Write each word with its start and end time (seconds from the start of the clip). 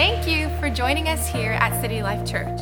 Thank 0.00 0.26
you 0.26 0.48
for 0.58 0.70
joining 0.70 1.08
us 1.08 1.28
here 1.28 1.52
at 1.52 1.78
City 1.78 2.00
Life 2.00 2.26
Church. 2.26 2.58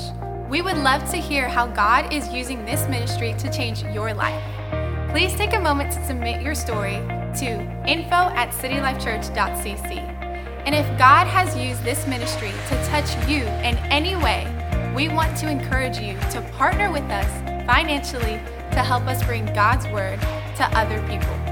We 0.50 0.60
would 0.60 0.76
love 0.76 1.08
to 1.12 1.18
hear 1.18 1.48
how 1.48 1.68
God 1.68 2.12
is 2.12 2.28
using 2.32 2.64
this 2.64 2.88
ministry 2.88 3.32
to 3.38 3.48
change 3.48 3.84
your 3.84 4.12
life. 4.12 4.42
Please 5.12 5.36
take 5.36 5.54
a 5.54 5.60
moment 5.60 5.92
to 5.92 6.04
submit 6.04 6.42
your 6.42 6.56
story 6.56 6.96
to 7.38 7.60
info 7.86 8.34
at 8.34 8.50
citylifechurch.cc. 8.50 9.98
And 10.66 10.74
if 10.74 10.84
God 10.98 11.28
has 11.28 11.56
used 11.56 11.84
this 11.84 12.04
ministry 12.08 12.50
to 12.50 12.84
touch 12.86 13.08
you 13.28 13.44
in 13.62 13.78
any 13.92 14.16
way, 14.16 14.44
we 14.92 15.06
want 15.06 15.36
to 15.36 15.48
encourage 15.48 16.00
you 16.00 16.18
to 16.32 16.40
partner 16.56 16.90
with 16.90 17.04
us 17.04 17.30
financially 17.68 18.40
to 18.72 18.82
help 18.82 19.06
us 19.06 19.22
bring 19.22 19.46
God's 19.54 19.86
word 19.90 20.18
to 20.56 20.68
other 20.76 21.00
people. 21.06 21.47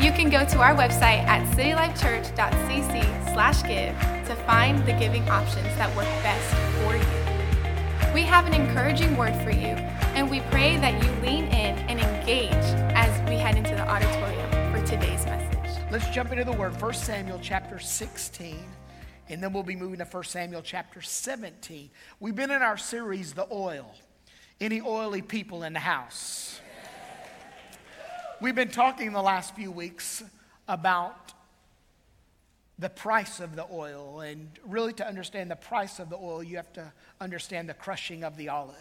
You 0.00 0.12
can 0.12 0.30
go 0.30 0.44
to 0.44 0.60
our 0.60 0.76
website 0.76 1.24
at 1.26 1.44
citylifechurch.cc 1.56 3.32
slash 3.32 3.62
give 3.64 3.98
to 4.28 4.36
find 4.46 4.78
the 4.86 4.92
giving 4.92 5.28
options 5.28 5.66
that 5.76 5.88
work 5.96 6.06
best 6.22 6.54
for 6.84 6.94
you. 6.94 8.14
We 8.14 8.22
have 8.22 8.46
an 8.46 8.54
encouraging 8.54 9.16
word 9.16 9.34
for 9.42 9.50
you, 9.50 9.74
and 10.14 10.30
we 10.30 10.38
pray 10.52 10.76
that 10.76 11.02
you 11.02 11.10
lean 11.20 11.46
in 11.46 11.76
and 11.90 11.98
engage 11.98 12.52
as 12.94 13.28
we 13.28 13.38
head 13.38 13.56
into 13.56 13.74
the 13.74 13.88
auditorium 13.88 14.48
for 14.72 14.86
today's 14.86 15.24
message. 15.26 15.82
Let's 15.90 16.08
jump 16.10 16.30
into 16.30 16.44
the 16.44 16.52
word. 16.52 16.80
1 16.80 16.94
Samuel 16.94 17.40
chapter 17.42 17.80
16, 17.80 18.56
and 19.30 19.42
then 19.42 19.52
we'll 19.52 19.64
be 19.64 19.74
moving 19.74 19.98
to 19.98 20.04
1 20.04 20.22
Samuel 20.22 20.62
chapter 20.62 21.02
17. 21.02 21.90
We've 22.20 22.36
been 22.36 22.52
in 22.52 22.62
our 22.62 22.76
series, 22.76 23.32
The 23.32 23.48
Oil. 23.50 23.92
Any 24.60 24.80
oily 24.80 25.22
people 25.22 25.64
in 25.64 25.72
the 25.72 25.80
house? 25.80 26.60
We've 28.40 28.54
been 28.54 28.70
talking 28.70 29.12
the 29.12 29.20
last 29.20 29.56
few 29.56 29.72
weeks 29.72 30.22
about 30.68 31.32
the 32.78 32.88
price 32.88 33.40
of 33.40 33.56
the 33.56 33.66
oil. 33.68 34.20
And 34.20 34.48
really, 34.64 34.92
to 34.94 35.06
understand 35.06 35.50
the 35.50 35.56
price 35.56 35.98
of 35.98 36.08
the 36.08 36.16
oil, 36.16 36.44
you 36.44 36.54
have 36.54 36.72
to 36.74 36.92
understand 37.20 37.68
the 37.68 37.74
crushing 37.74 38.22
of 38.22 38.36
the 38.36 38.48
olive. 38.48 38.76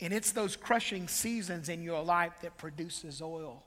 And 0.00 0.12
it's 0.12 0.32
those 0.32 0.56
crushing 0.56 1.06
seasons 1.06 1.68
in 1.68 1.84
your 1.84 2.02
life 2.02 2.32
that 2.42 2.58
produces 2.58 3.22
oil. 3.22 3.62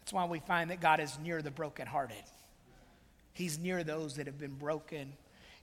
That's 0.00 0.12
why 0.12 0.24
we 0.24 0.40
find 0.40 0.70
that 0.70 0.80
God 0.80 0.98
is 0.98 1.16
near 1.22 1.40
the 1.40 1.52
brokenhearted. 1.52 2.24
He's 3.34 3.56
near 3.56 3.84
those 3.84 4.16
that 4.16 4.26
have 4.26 4.40
been 4.40 4.56
broken. 4.56 5.12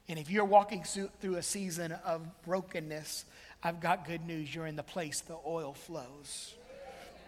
And 0.08 0.17
if 0.17 0.31
you're 0.31 0.45
walking 0.45 0.83
through 0.83 1.35
a 1.35 1.43
season 1.43 1.91
of 2.05 2.21
brokenness, 2.43 3.25
I've 3.61 3.81
got 3.81 4.08
good 4.08 4.25
news. 4.25 4.55
You're 4.55 4.67
in 4.67 4.77
the 4.77 4.83
place 4.83 5.19
the 5.19 5.35
oil 5.45 5.73
flows. 5.73 6.53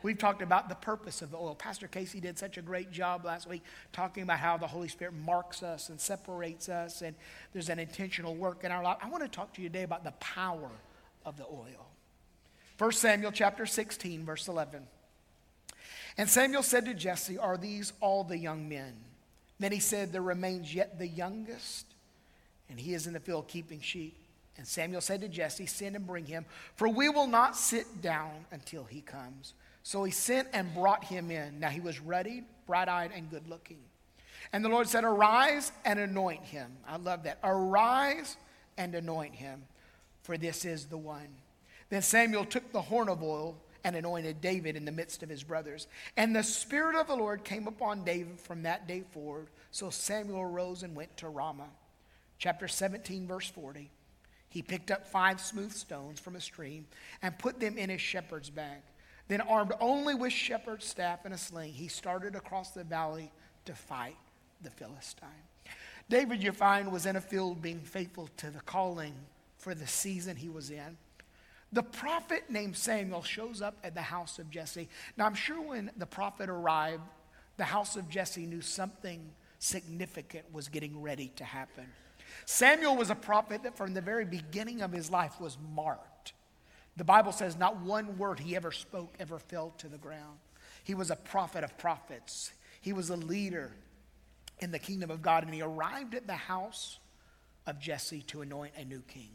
We've 0.04 0.18
talked 0.18 0.42
about 0.42 0.70
the 0.70 0.76
purpose 0.76 1.22
of 1.22 1.32
the 1.32 1.38
oil. 1.38 1.56
Pastor 1.56 1.88
Casey 1.88 2.20
did 2.20 2.38
such 2.38 2.58
a 2.58 2.62
great 2.62 2.92
job 2.92 3.26
last 3.26 3.48
week 3.48 3.64
talking 3.92 4.24
about 4.24 4.40
how 4.40 4.58
the 4.58 4.68
Holy 4.68 4.88
Spirit 4.88 5.14
marks 5.14 5.64
us 5.64 5.90
and 5.90 6.00
separates 6.00 6.70
us, 6.70 7.02
and 7.02 7.16
there's 7.54 7.70
an 7.70 7.80
intentional 7.80 8.36
work 8.36 8.64
in 8.64 8.72
our 8.72 8.84
life. 8.84 8.98
I 9.02 9.10
want 9.10 9.24
to 9.24 9.30
talk 9.30 9.54
to 9.54 9.62
you 9.62 9.70
today 9.70 9.84
about 9.84 10.04
the 10.04 10.12
power 10.12 10.70
of 11.26 11.38
the 11.38 11.46
oil. 11.46 11.88
1 12.78 12.92
Samuel 12.92 13.32
chapter 13.32 13.66
16, 13.66 14.24
verse 14.24 14.48
11. 14.48 14.84
And 16.18 16.30
Samuel 16.30 16.64
said 16.64 16.86
to 16.86 16.94
Jesse, 16.94 17.38
Are 17.38 17.58
these 17.58 17.94
all 18.00 18.24
the 18.24 18.38
young 18.38 18.70
men? 18.70 18.94
Then 19.60 19.72
he 19.72 19.80
said, 19.80 20.12
There 20.12 20.22
remains 20.22 20.74
yet 20.74 21.00
the 21.00 21.08
youngest, 21.08 21.86
and 22.70 22.80
he 22.80 22.94
is 22.94 23.08
in 23.08 23.14
the 23.14 23.20
field 23.20 23.48
keeping 23.48 23.82
sheep. 23.82 24.16
And 24.58 24.68
Samuel 24.68 25.02
said 25.02 25.22
to 25.22 25.28
Jesse, 25.28 25.66
Send 25.66 25.96
and 25.96 26.06
bring 26.06 26.26
him, 26.26 26.46
for 26.76 26.88
we 26.88 27.10
will 27.10 27.28
not 27.28 27.56
sit 27.56 28.02
down 28.02 28.46
until 28.52 28.84
he 28.84 29.02
comes. 29.02 29.54
So 29.88 30.04
he 30.04 30.12
sent 30.12 30.50
and 30.52 30.74
brought 30.74 31.06
him 31.06 31.32
in. 31.32 31.62
Now 31.62 31.70
he 31.70 31.80
was 31.80 32.02
ruddy, 32.02 32.44
bright 32.66 32.90
eyed, 32.90 33.12
and 33.16 33.30
good 33.30 33.48
looking. 33.48 33.80
And 34.52 34.66
the 34.66 34.68
Lord 34.68 34.90
said, 34.90 35.06
Arise 35.06 35.72
and 35.86 35.98
anoint 35.98 36.44
him. 36.44 36.74
I 36.86 36.98
love 36.98 37.24
that. 37.24 37.40
Arise 37.42 38.36
and 38.78 38.94
anoint 38.94 39.34
him, 39.34 39.64
for 40.24 40.38
this 40.38 40.66
is 40.66 40.88
the 40.88 40.98
one. 40.98 41.30
Then 41.88 42.02
Samuel 42.02 42.44
took 42.44 42.74
the 42.74 42.82
horn 42.82 43.08
of 43.08 43.24
oil 43.24 43.56
and 43.86 43.96
anointed 43.96 44.42
David 44.42 44.76
in 44.76 44.84
the 44.84 44.92
midst 44.92 45.24
of 45.24 45.30
his 45.30 45.42
brothers. 45.42 45.88
And 46.18 46.36
the 46.36 46.44
Spirit 46.44 46.98
of 46.98 47.08
the 47.08 47.16
Lord 47.16 47.46
came 47.46 47.66
upon 47.66 48.04
David 48.04 48.42
from 48.42 48.64
that 48.64 48.90
day 48.90 49.04
forward. 49.12 49.48
So 49.72 49.90
Samuel 49.90 50.42
arose 50.42 50.84
and 50.84 50.98
went 50.98 51.16
to 51.16 51.30
Ramah. 51.30 51.70
Chapter 52.40 52.68
17, 52.68 53.26
verse 53.26 53.48
40. 53.48 53.90
He 54.50 54.62
picked 54.62 54.92
up 54.92 55.08
five 55.08 55.40
smooth 55.40 55.72
stones 55.72 56.20
from 56.20 56.36
a 56.36 56.42
stream 56.42 56.88
and 57.22 57.40
put 57.40 57.62
them 57.62 57.78
in 57.78 57.90
his 57.90 58.02
shepherd's 58.02 58.50
bag. 58.50 58.82
Then, 59.28 59.42
armed 59.42 59.74
only 59.80 60.16
with 60.16 60.32
shepherd's 60.32 60.86
staff 60.86 61.26
and 61.26 61.34
a 61.34 61.38
sling, 61.38 61.74
he 61.74 61.88
started 61.88 62.36
across 62.36 62.72
the 62.72 62.84
valley 62.84 63.32
to 63.66 63.74
fight 63.74 64.16
the 64.62 64.70
Philistine. 64.70 65.30
David, 66.10 66.42
you 66.42 66.54
find, 66.54 66.92
was 66.92 67.06
in 67.06 67.18
a 67.18 67.22
field 67.22 67.62
being 67.62 67.82
faithful 67.82 68.30
to 68.38 68.50
the 68.50 68.62
calling 68.62 69.14
for 69.58 69.76
the 69.76 69.88
season 69.88 70.38
he 70.38 70.48
was 70.48 70.72
in. 70.72 70.98
The 71.74 71.84
prophet 71.84 72.46
named 72.50 72.78
Samuel 72.78 73.24
shows 73.24 73.62
up 73.62 73.76
at 73.84 73.94
the 73.94 74.02
house 74.02 74.40
of 74.40 74.50
Jesse. 74.50 74.88
Now, 75.18 75.26
I'm 75.26 75.36
sure 75.36 75.62
when 75.62 75.92
the 75.98 76.06
prophet 76.06 76.50
arrived, 76.50 77.04
the 77.58 77.66
house 77.66 77.98
of 77.98 78.08
Jesse 78.08 78.46
knew 78.46 78.62
something 78.62 79.20
significant 79.60 80.46
was 80.54 80.70
getting 80.70 81.02
ready 81.02 81.32
to 81.36 81.44
happen. 81.44 81.86
Samuel 82.46 82.96
was 82.96 83.10
a 83.10 83.16
prophet 83.16 83.64
that 83.64 83.76
from 83.76 83.94
the 83.94 84.02
very 84.02 84.24
beginning 84.24 84.82
of 84.82 84.94
his 84.94 85.12
life 85.12 85.42
was 85.42 85.58
marked 85.76 86.17
the 86.98 87.04
Bible 87.04 87.32
says 87.32 87.56
not 87.56 87.78
one 87.78 88.18
word 88.18 88.40
he 88.40 88.56
ever 88.56 88.72
spoke 88.72 89.16
ever 89.20 89.38
fell 89.40 89.74
to 89.78 89.88
the 89.88 89.98
ground. 89.98 90.40
He 90.84 90.96
was 90.96 91.12
a 91.12 91.16
prophet 91.16 91.64
of 91.64 91.78
prophets, 91.78 92.52
he 92.82 92.92
was 92.92 93.10
a 93.10 93.16
leader 93.16 93.72
in 94.60 94.72
the 94.72 94.80
kingdom 94.80 95.12
of 95.12 95.22
God, 95.22 95.44
and 95.44 95.54
he 95.54 95.62
arrived 95.62 96.16
at 96.16 96.26
the 96.26 96.34
house 96.34 96.98
of 97.68 97.80
Jesse 97.80 98.24
to 98.24 98.42
anoint 98.42 98.74
a 98.76 98.84
new 98.84 99.02
king. 99.02 99.30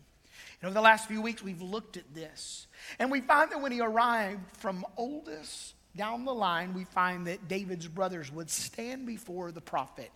And 0.60 0.66
over 0.66 0.74
the 0.74 0.80
last 0.80 1.06
few 1.06 1.22
weeks, 1.22 1.42
we've 1.42 1.62
looked 1.62 1.96
at 1.96 2.12
this. 2.12 2.66
And 2.98 3.08
we 3.08 3.20
find 3.20 3.52
that 3.52 3.60
when 3.60 3.70
he 3.70 3.80
arrived 3.80 4.56
from 4.56 4.84
oldest 4.96 5.74
down 5.94 6.24
the 6.24 6.34
line, 6.34 6.74
we 6.74 6.84
find 6.84 7.26
that 7.28 7.46
David's 7.46 7.86
brothers 7.86 8.32
would 8.32 8.50
stand 8.50 9.06
before 9.06 9.52
the 9.52 9.60
prophet. 9.60 10.10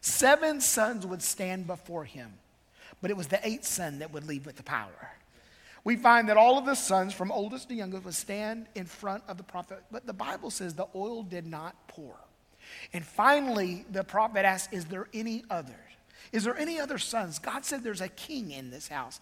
Seven 0.00 0.60
sons 0.60 1.04
would 1.04 1.22
stand 1.22 1.66
before 1.66 2.04
him, 2.04 2.34
but 3.00 3.10
it 3.10 3.16
was 3.16 3.26
the 3.26 3.44
eighth 3.44 3.64
son 3.64 4.00
that 4.00 4.12
would 4.12 4.28
leave 4.28 4.46
with 4.46 4.56
the 4.56 4.62
power 4.62 5.10
we 5.84 5.96
find 5.96 6.28
that 6.30 6.38
all 6.38 6.58
of 6.58 6.64
the 6.64 6.74
sons, 6.74 7.12
from 7.12 7.30
oldest 7.30 7.68
to 7.68 7.74
youngest, 7.74 8.04
would 8.04 8.14
stand 8.14 8.66
in 8.74 8.86
front 8.86 9.22
of 9.28 9.36
the 9.36 9.42
prophet. 9.42 9.84
But 9.92 10.06
the 10.06 10.14
Bible 10.14 10.50
says 10.50 10.74
the 10.74 10.88
oil 10.94 11.22
did 11.22 11.46
not 11.46 11.88
pour. 11.88 12.16
And 12.94 13.04
finally, 13.04 13.84
the 13.90 14.02
prophet 14.02 14.46
asked, 14.46 14.72
Is 14.72 14.86
there 14.86 15.08
any 15.12 15.44
others? 15.50 15.76
Is 16.32 16.44
there 16.44 16.56
any 16.56 16.80
other 16.80 16.96
sons? 16.96 17.38
God 17.38 17.64
said 17.64 17.84
there's 17.84 18.00
a 18.00 18.08
king 18.08 18.50
in 18.50 18.70
this 18.70 18.88
house. 18.88 19.20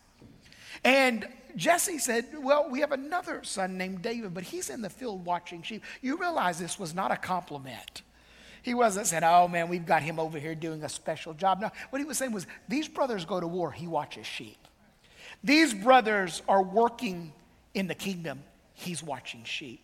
And 0.84 1.27
Jesse 1.56 1.99
said, 1.99 2.27
Well, 2.41 2.69
we 2.71 2.81
have 2.81 2.93
another 2.93 3.43
son 3.43 3.77
named 3.77 4.03
David, 4.03 4.33
but 4.33 4.44
he's 4.44 4.71
in 4.71 4.83
the 4.83 4.91
field 4.91 5.25
watching 5.25 5.62
sheep. 5.62 5.83
You 6.00 6.17
realize 6.17 6.61
this 6.61 6.79
was 6.79 6.94
not 6.94 7.11
a 7.11 7.17
compliment. 7.17 8.03
He 8.62 8.75
wasn't 8.75 9.09
saying, 9.09 9.25
Oh 9.25 9.49
man, 9.49 9.69
we've 9.69 9.84
got 9.84 10.03
him 10.03 10.21
over 10.21 10.39
here 10.39 10.55
doing 10.55 10.84
a 10.84 10.89
special 10.89 11.34
job. 11.34 11.61
No, 11.61 11.71
what 11.91 11.99
he 11.99 12.05
was 12.05 12.19
saying 12.19 12.33
was, 12.33 12.47
These 12.69 12.87
brothers 12.87 13.25
go 13.25 13.41
to 13.41 13.49
war, 13.49 13.73
he 13.73 13.89
watches 13.89 14.27
sheep. 14.27 14.69
These 15.45 15.75
brothers 15.75 16.43
are 16.49 16.63
working 16.63 17.33
in 17.75 17.87
the 17.87 17.95
kingdom. 17.95 18.43
He's 18.75 19.03
watching 19.03 19.45
sheep 19.45 19.83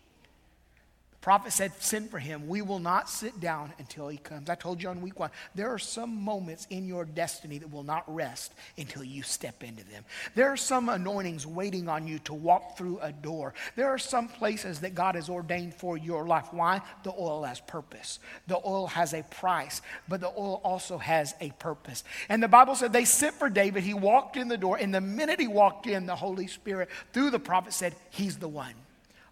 prophet 1.20 1.52
said, 1.52 1.72
Send 1.80 2.10
for 2.10 2.18
him. 2.18 2.48
We 2.48 2.62
will 2.62 2.78
not 2.78 3.10
sit 3.10 3.40
down 3.40 3.72
until 3.78 4.08
he 4.08 4.18
comes. 4.18 4.48
I 4.48 4.54
told 4.54 4.82
you 4.82 4.88
on 4.88 5.00
week 5.00 5.18
one, 5.18 5.30
there 5.54 5.68
are 5.68 5.78
some 5.78 6.22
moments 6.22 6.66
in 6.70 6.86
your 6.86 7.04
destiny 7.04 7.58
that 7.58 7.70
will 7.70 7.82
not 7.82 8.04
rest 8.12 8.52
until 8.76 9.02
you 9.02 9.22
step 9.22 9.62
into 9.64 9.84
them. 9.84 10.04
There 10.34 10.48
are 10.48 10.56
some 10.56 10.88
anointings 10.88 11.46
waiting 11.46 11.88
on 11.88 12.06
you 12.06 12.18
to 12.20 12.34
walk 12.34 12.78
through 12.78 13.00
a 13.00 13.12
door. 13.12 13.54
There 13.76 13.88
are 13.88 13.98
some 13.98 14.28
places 14.28 14.80
that 14.80 14.94
God 14.94 15.16
has 15.16 15.28
ordained 15.28 15.74
for 15.74 15.96
your 15.96 16.26
life. 16.26 16.46
Why? 16.52 16.80
The 17.02 17.12
oil 17.12 17.42
has 17.44 17.60
purpose, 17.60 18.20
the 18.46 18.58
oil 18.64 18.86
has 18.86 19.12
a 19.12 19.22
price, 19.24 19.82
but 20.08 20.20
the 20.20 20.28
oil 20.28 20.60
also 20.64 20.98
has 20.98 21.34
a 21.40 21.50
purpose. 21.50 22.04
And 22.28 22.42
the 22.42 22.48
Bible 22.48 22.74
said 22.74 22.92
they 22.92 23.04
sent 23.04 23.34
for 23.34 23.50
David. 23.50 23.82
He 23.82 23.94
walked 23.94 24.36
in 24.36 24.48
the 24.48 24.56
door, 24.56 24.76
and 24.76 24.94
the 24.94 25.00
minute 25.00 25.40
he 25.40 25.48
walked 25.48 25.86
in, 25.86 26.06
the 26.06 26.16
Holy 26.16 26.46
Spirit, 26.46 26.88
through 27.12 27.30
the 27.30 27.38
prophet, 27.38 27.72
said, 27.72 27.94
He's 28.10 28.36
the 28.36 28.48
one. 28.48 28.74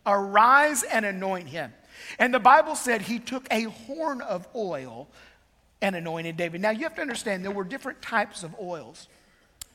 Arise 0.06 0.84
and 0.84 1.04
anoint 1.04 1.48
him. 1.48 1.72
And 2.18 2.32
the 2.32 2.38
Bible 2.38 2.74
said 2.74 3.02
he 3.02 3.18
took 3.18 3.46
a 3.50 3.62
horn 3.62 4.20
of 4.20 4.46
oil 4.54 5.08
and 5.82 5.94
anointed 5.94 6.36
David. 6.36 6.60
Now 6.60 6.70
you 6.70 6.84
have 6.84 6.94
to 6.96 7.02
understand 7.02 7.44
there 7.44 7.50
were 7.50 7.64
different 7.64 8.02
types 8.02 8.42
of 8.42 8.54
oils. 8.60 9.08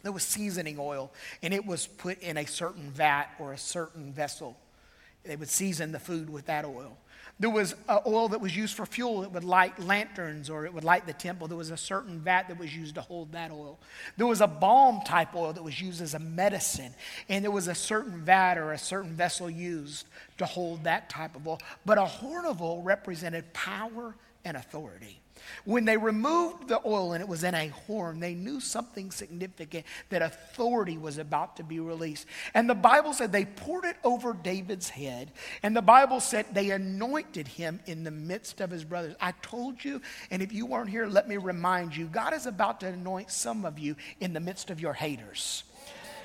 There 0.04 0.12
was 0.12 0.24
seasoning 0.24 0.78
oil, 0.80 1.12
and 1.44 1.54
it 1.54 1.66
was 1.66 1.86
put 1.86 2.20
in 2.22 2.38
a 2.38 2.46
certain 2.46 2.90
vat 2.90 3.28
or 3.40 3.54
a 3.54 3.58
certain 3.58 4.12
vessel. 4.12 4.58
They 5.24 5.36
would 5.36 5.50
season 5.50 5.92
the 5.92 6.00
food 6.00 6.30
with 6.30 6.48
that 6.48 6.66
oil. 6.66 6.98
There 7.42 7.50
was 7.50 7.74
uh, 7.90 8.02
oil 8.06 8.28
that 8.28 8.40
was 8.40 8.56
used 8.56 8.76
for 8.76 8.86
fuel. 8.86 9.24
It 9.24 9.32
would 9.32 9.44
light 9.44 9.80
lanterns 9.80 10.48
or 10.48 10.68
it 10.68 10.74
would 10.76 10.84
light 10.84 11.08
the 11.08 11.14
temple. 11.14 11.48
There 11.48 11.58
was 11.58 11.72
a 11.72 11.78
certain 11.78 12.20
vat 12.20 12.48
that 12.50 12.60
was 12.60 12.76
used 12.76 12.94
to 12.96 13.02
hold 13.02 13.32
that 13.32 13.50
oil. 13.50 13.80
There 14.16 14.28
was 14.28 14.42
a 14.42 14.48
balm 14.48 15.02
type 15.04 15.36
oil 15.36 15.52
that 15.52 15.64
was 15.64 15.82
used 15.82 16.04
as 16.04 16.14
a 16.14 16.20
medicine. 16.20 16.94
And 17.30 17.44
there 17.44 17.50
was 17.50 17.68
a 17.68 17.74
certain 17.74 18.24
vat 18.24 18.60
or 18.60 18.74
a 18.74 18.78
certain 18.78 19.16
vessel 19.16 19.50
used 19.50 20.06
to 20.38 20.46
hold 20.46 20.84
that 20.84 21.10
type 21.10 21.36
of 21.36 21.48
oil. 21.48 21.60
But 21.84 21.98
a 21.98 22.06
horn 22.06 22.46
of 22.46 22.62
oil 22.62 22.84
represented 22.84 23.52
power 23.54 24.14
and 24.46 24.56
authority. 24.56 25.21
When 25.66 25.86
they 25.86 25.98
removed 25.98 26.68
the 26.68 26.82
oil 26.86 27.14
and 27.14 27.22
it 27.22 27.28
was 27.28 27.44
in 27.44 27.54
a 27.54 27.68
horn, 27.68 28.20
they 28.20 28.34
knew 28.34 28.60
something 28.60 29.12
significant 29.12 29.86
that 30.10 30.22
authority 30.22 30.98
was 30.98 31.18
about 31.18 31.58
to 31.58 31.64
be 31.64 31.80
released. 31.80 32.26
And 32.54 32.70
the 32.70 32.76
Bible 32.76 33.14
said 33.14 33.32
they 33.32 33.46
poured 33.46 33.86
it 33.86 33.98
over 34.04 34.34
David's 34.34 34.90
head. 34.90 35.32
And 35.64 35.76
the 35.76 35.82
Bible 35.82 36.20
said 36.20 36.46
they 36.54 36.72
anointed 36.72 37.48
him 37.48 37.80
in 37.86 38.04
the 38.04 38.12
midst 38.12 38.62
of 38.62 38.72
his 38.72 38.84
brothers. 38.84 39.16
I 39.20 39.34
told 39.42 39.84
you, 39.84 40.02
and 40.30 40.42
if 40.42 40.54
you 40.54 40.66
weren't 40.66 40.90
here, 40.90 41.08
let 41.08 41.28
me 41.28 41.38
remind 41.38 41.96
you 41.96 42.08
God 42.08 42.34
is 42.34 42.46
about 42.46 42.80
to 42.82 42.88
anoint 42.88 43.32
some 43.32 43.66
of 43.66 43.80
you 43.80 43.96
in 44.20 44.34
the 44.34 44.40
midst 44.40 44.70
of 44.70 44.80
your 44.80 44.94
haters 44.94 45.64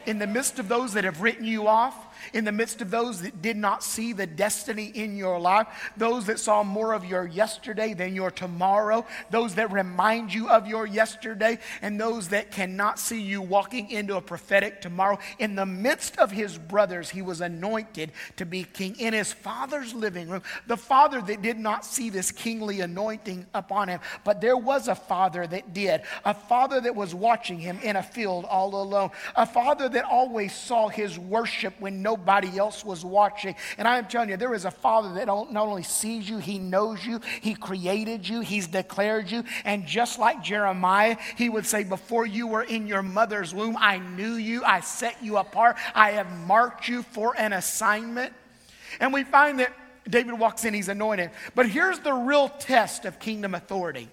in 0.06 0.18
the 0.18 0.26
midst 0.26 0.58
of 0.58 0.68
those 0.68 0.92
that 0.94 1.04
have 1.04 1.20
written 1.20 1.44
you 1.44 1.66
off, 1.66 2.05
in 2.32 2.44
the 2.44 2.52
midst 2.52 2.80
of 2.80 2.90
those 2.90 3.22
that 3.22 3.42
did 3.42 3.56
not 3.56 3.82
see 3.82 4.12
the 4.12 4.26
destiny 4.26 4.86
in 4.94 5.16
your 5.16 5.38
life, 5.38 5.66
those 5.96 6.26
that 6.26 6.38
saw 6.38 6.62
more 6.62 6.92
of 6.92 7.04
your 7.04 7.26
yesterday 7.26 7.94
than 7.94 8.14
your 8.14 8.30
tomorrow, 8.30 9.04
those 9.30 9.54
that 9.56 9.70
remind 9.72 10.32
you 10.32 10.48
of 10.48 10.66
your 10.66 10.86
yesterday, 10.86 11.58
and 11.82 12.00
those 12.00 12.28
that 12.28 12.50
cannot 12.50 12.98
see 12.98 13.20
you 13.20 13.42
walking 13.42 13.90
into 13.90 14.16
a 14.16 14.20
prophetic 14.20 14.80
tomorrow. 14.80 15.18
In 15.38 15.54
the 15.54 15.66
midst 15.66 16.18
of 16.18 16.30
his 16.30 16.58
brothers, 16.58 17.10
he 17.10 17.22
was 17.22 17.40
anointed 17.40 18.12
to 18.36 18.46
be 18.46 18.64
king. 18.64 18.96
In 18.98 19.12
his 19.12 19.32
father's 19.32 19.94
living 19.94 20.28
room, 20.28 20.42
the 20.66 20.76
father 20.76 21.20
that 21.22 21.42
did 21.42 21.58
not 21.58 21.84
see 21.84 22.10
this 22.10 22.32
kingly 22.32 22.80
anointing 22.80 23.46
upon 23.54 23.88
him, 23.88 24.00
but 24.24 24.40
there 24.40 24.56
was 24.56 24.88
a 24.88 24.94
father 24.94 25.46
that 25.46 25.72
did, 25.72 26.02
a 26.24 26.34
father 26.34 26.80
that 26.80 26.94
was 26.94 27.14
watching 27.14 27.58
him 27.58 27.78
in 27.82 27.96
a 27.96 28.02
field 28.02 28.44
all 28.44 28.80
alone, 28.80 29.10
a 29.34 29.46
father 29.46 29.88
that 29.88 30.04
always 30.04 30.54
saw 30.54 30.88
his 30.88 31.18
worship 31.18 31.74
when 31.78 32.02
nobody 32.16 32.58
else 32.58 32.84
was 32.84 33.04
watching. 33.04 33.54
And 33.78 33.86
I 33.86 33.98
am 33.98 34.06
telling 34.06 34.30
you, 34.30 34.36
there 34.36 34.54
is 34.54 34.64
a 34.64 34.70
Father 34.70 35.14
that 35.14 35.26
not 35.26 35.68
only 35.68 35.82
sees 35.82 36.28
you, 36.28 36.38
he 36.38 36.58
knows 36.58 37.04
you, 37.04 37.20
he 37.40 37.54
created 37.54 38.28
you, 38.28 38.40
he's 38.40 38.66
declared 38.66 39.30
you. 39.30 39.44
And 39.64 39.86
just 39.86 40.18
like 40.18 40.42
Jeremiah, 40.42 41.16
he 41.36 41.48
would 41.48 41.66
say, 41.66 41.84
Before 41.84 42.26
you 42.26 42.46
were 42.46 42.62
in 42.62 42.86
your 42.86 43.02
mother's 43.02 43.54
womb, 43.54 43.76
I 43.78 43.98
knew 43.98 44.34
you, 44.34 44.64
I 44.64 44.80
set 44.80 45.22
you 45.22 45.36
apart, 45.36 45.76
I 45.94 46.12
have 46.12 46.30
marked 46.46 46.88
you 46.88 47.02
for 47.02 47.36
an 47.36 47.52
assignment. 47.52 48.32
And 48.98 49.12
we 49.12 49.24
find 49.24 49.60
that 49.60 49.72
David 50.08 50.38
walks 50.38 50.64
in, 50.64 50.72
he's 50.72 50.88
anointed. 50.88 51.30
But 51.54 51.68
here's 51.68 51.98
the 51.98 52.12
real 52.12 52.48
test 52.48 53.04
of 53.04 53.18
kingdom 53.18 53.54
authority. 53.54 54.08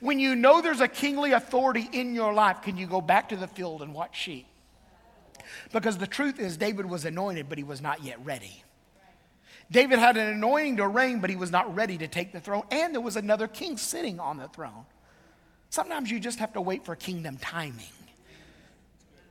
When 0.00 0.18
you 0.18 0.36
know 0.36 0.60
there's 0.60 0.80
a 0.80 0.88
kingly 0.88 1.32
authority 1.32 1.88
in 1.90 2.14
your 2.14 2.34
life, 2.34 2.60
can 2.60 2.76
you 2.76 2.86
go 2.86 3.00
back 3.00 3.30
to 3.30 3.36
the 3.36 3.46
field 3.46 3.80
and 3.80 3.94
watch 3.94 4.14
sheep? 4.14 4.46
Because 5.72 5.98
the 5.98 6.06
truth 6.06 6.38
is, 6.38 6.56
David 6.56 6.86
was 6.86 7.04
anointed, 7.04 7.48
but 7.48 7.58
he 7.58 7.64
was 7.64 7.80
not 7.80 8.02
yet 8.02 8.24
ready. 8.24 8.62
David 9.70 9.98
had 9.98 10.16
an 10.16 10.28
anointing 10.28 10.76
to 10.76 10.86
reign, 10.86 11.20
but 11.20 11.30
he 11.30 11.36
was 11.36 11.50
not 11.50 11.74
ready 11.74 11.98
to 11.98 12.06
take 12.06 12.32
the 12.32 12.40
throne. 12.40 12.62
And 12.70 12.94
there 12.94 13.00
was 13.00 13.16
another 13.16 13.48
king 13.48 13.76
sitting 13.76 14.20
on 14.20 14.36
the 14.36 14.48
throne. 14.48 14.84
Sometimes 15.70 16.10
you 16.10 16.20
just 16.20 16.38
have 16.38 16.52
to 16.52 16.60
wait 16.60 16.84
for 16.84 16.94
kingdom 16.94 17.36
timing. 17.38 17.86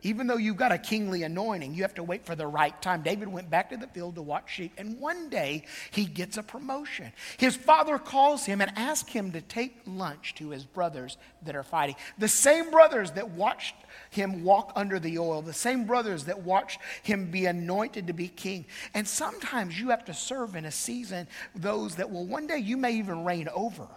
Even 0.06 0.28
though 0.28 0.38
you've 0.38 0.56
got 0.56 0.72
a 0.72 0.78
kingly 0.78 1.24
anointing, 1.24 1.74
you 1.74 1.82
have 1.82 1.96
to 1.96 2.04
wait 2.04 2.28
for 2.28 2.36
the 2.36 2.46
right 2.46 2.80
time. 2.80 3.02
David 3.02 3.28
went 3.28 3.50
back 3.50 3.72
to 3.72 3.78
the 3.78 3.88
field 3.88 4.14
to 4.14 4.22
watch 4.22 4.54
sheep, 4.54 4.72
and 4.78 5.00
one 5.00 5.30
day 5.30 5.66
he 5.90 6.06
gets 6.06 6.38
a 6.38 6.44
promotion. 6.44 7.12
His 7.38 7.56
father 7.56 7.98
calls 7.98 8.46
him 8.46 8.62
and 8.62 8.72
asks 8.76 9.12
him 9.12 9.32
to 9.32 9.42
take 9.42 9.82
lunch 9.88 10.36
to 10.36 10.52
his 10.52 10.64
brothers 10.64 11.18
that 11.42 11.56
are 11.56 11.64
fighting. 11.64 11.96
The 12.20 12.28
same 12.28 12.70
brothers 12.70 13.14
that 13.14 13.32
watched 13.32 13.74
him 14.12 14.44
walk 14.44 14.74
under 14.76 15.00
the 15.00 15.18
oil, 15.18 15.42
the 15.42 15.54
same 15.54 15.86
brothers 15.86 16.26
that 16.26 16.44
watched 16.44 16.80
him 17.02 17.32
be 17.32 17.48
anointed 17.48 18.06
to 18.06 18.14
be 18.14 18.28
king. 18.28 18.68
And 18.94 19.08
sometimes 19.08 19.80
you 19.80 19.90
have 19.90 20.06
to 20.06 20.14
serve 20.14 20.56
in 20.56 20.66
a 20.66 20.72
season 20.72 21.28
those 21.56 21.96
that 21.96 22.12
will 22.12 22.28
one 22.28 22.46
day 22.46 22.60
you 22.60 22.78
may 22.78 22.92
even 22.94 23.26
reign 23.26 23.50
over. 23.56 23.88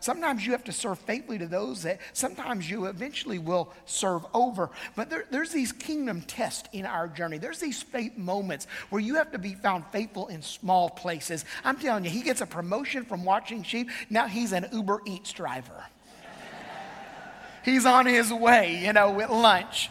Sometimes 0.00 0.46
you 0.46 0.52
have 0.52 0.64
to 0.64 0.72
serve 0.72 0.98
faithfully 1.00 1.38
to 1.38 1.46
those 1.46 1.82
that 1.82 2.00
sometimes 2.12 2.68
you 2.70 2.86
eventually 2.86 3.38
will 3.38 3.72
serve 3.84 4.24
over. 4.32 4.70
But 4.96 5.10
there, 5.10 5.24
there's 5.30 5.50
these 5.50 5.72
kingdom 5.72 6.22
tests 6.22 6.68
in 6.72 6.86
our 6.86 7.08
journey. 7.08 7.38
There's 7.38 7.58
these 7.58 7.82
faith 7.82 8.16
moments 8.16 8.66
where 8.90 9.00
you 9.00 9.16
have 9.16 9.32
to 9.32 9.38
be 9.38 9.54
found 9.54 9.84
faithful 9.92 10.28
in 10.28 10.42
small 10.42 10.90
places. 10.90 11.44
I'm 11.64 11.76
telling 11.76 12.04
you, 12.04 12.10
he 12.10 12.22
gets 12.22 12.40
a 12.40 12.46
promotion 12.46 13.04
from 13.04 13.24
watching 13.24 13.62
sheep. 13.62 13.90
Now 14.10 14.26
he's 14.26 14.52
an 14.52 14.66
Uber 14.72 15.02
Eats 15.06 15.32
driver. 15.32 15.84
he's 17.64 17.86
on 17.86 18.06
his 18.06 18.32
way, 18.32 18.84
you 18.84 18.92
know, 18.92 19.12
with 19.12 19.30
lunch. 19.30 19.90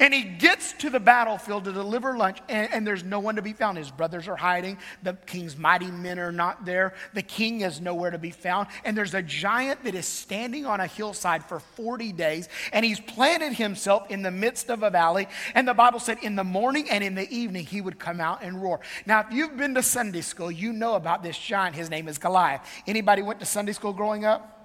And 0.00 0.14
he 0.14 0.22
gets 0.22 0.72
to 0.78 0.88
the 0.88 0.98
battlefield 0.98 1.64
to 1.64 1.72
deliver 1.72 2.16
lunch, 2.16 2.38
and, 2.48 2.72
and, 2.72 2.86
there's 2.86 3.04
no 3.04 3.20
one 3.20 3.36
to 3.36 3.42
be 3.42 3.52
found. 3.52 3.76
His 3.76 3.90
brothers 3.90 4.26
are 4.28 4.36
hiding. 4.36 4.78
The 5.02 5.12
king's 5.26 5.58
mighty 5.58 5.90
men 5.90 6.18
are 6.18 6.32
not 6.32 6.64
there. 6.64 6.94
The 7.12 7.20
king 7.20 7.60
is 7.60 7.82
nowhere 7.82 8.10
to 8.10 8.18
be 8.18 8.30
found. 8.30 8.68
And 8.82 8.96
there's 8.96 9.12
a 9.12 9.20
giant 9.22 9.84
that 9.84 9.94
is 9.94 10.06
standing 10.06 10.64
on 10.64 10.80
a 10.80 10.86
hillside 10.86 11.44
for 11.44 11.60
40 11.60 12.12
days, 12.12 12.48
and 12.72 12.82
he's 12.82 12.98
planted 12.98 13.52
himself 13.52 14.10
in 14.10 14.22
the 14.22 14.30
midst 14.30 14.70
of 14.70 14.82
a 14.82 14.88
valley. 14.88 15.28
And 15.54 15.68
the 15.68 15.74
Bible 15.74 16.00
said 16.00 16.16
in 16.22 16.34
the 16.34 16.44
morning 16.44 16.88
and 16.88 17.04
in 17.04 17.14
the 17.14 17.30
evening 17.30 17.66
he 17.66 17.82
would 17.82 17.98
come 17.98 18.22
out 18.22 18.42
and 18.42 18.62
roar. 18.62 18.80
Now, 19.04 19.20
if 19.20 19.26
you've 19.30 19.58
been 19.58 19.74
to 19.74 19.82
Sunday 19.82 20.22
school, 20.22 20.50
you 20.50 20.72
know 20.72 20.94
about 20.94 21.22
this 21.22 21.38
giant. 21.38 21.76
His 21.76 21.90
name 21.90 22.08
is 22.08 22.16
Goliath. 22.16 22.66
Anybody 22.86 23.20
went 23.20 23.38
to 23.40 23.46
Sunday 23.46 23.72
school 23.72 23.92
growing 23.92 24.24
up? 24.24 24.56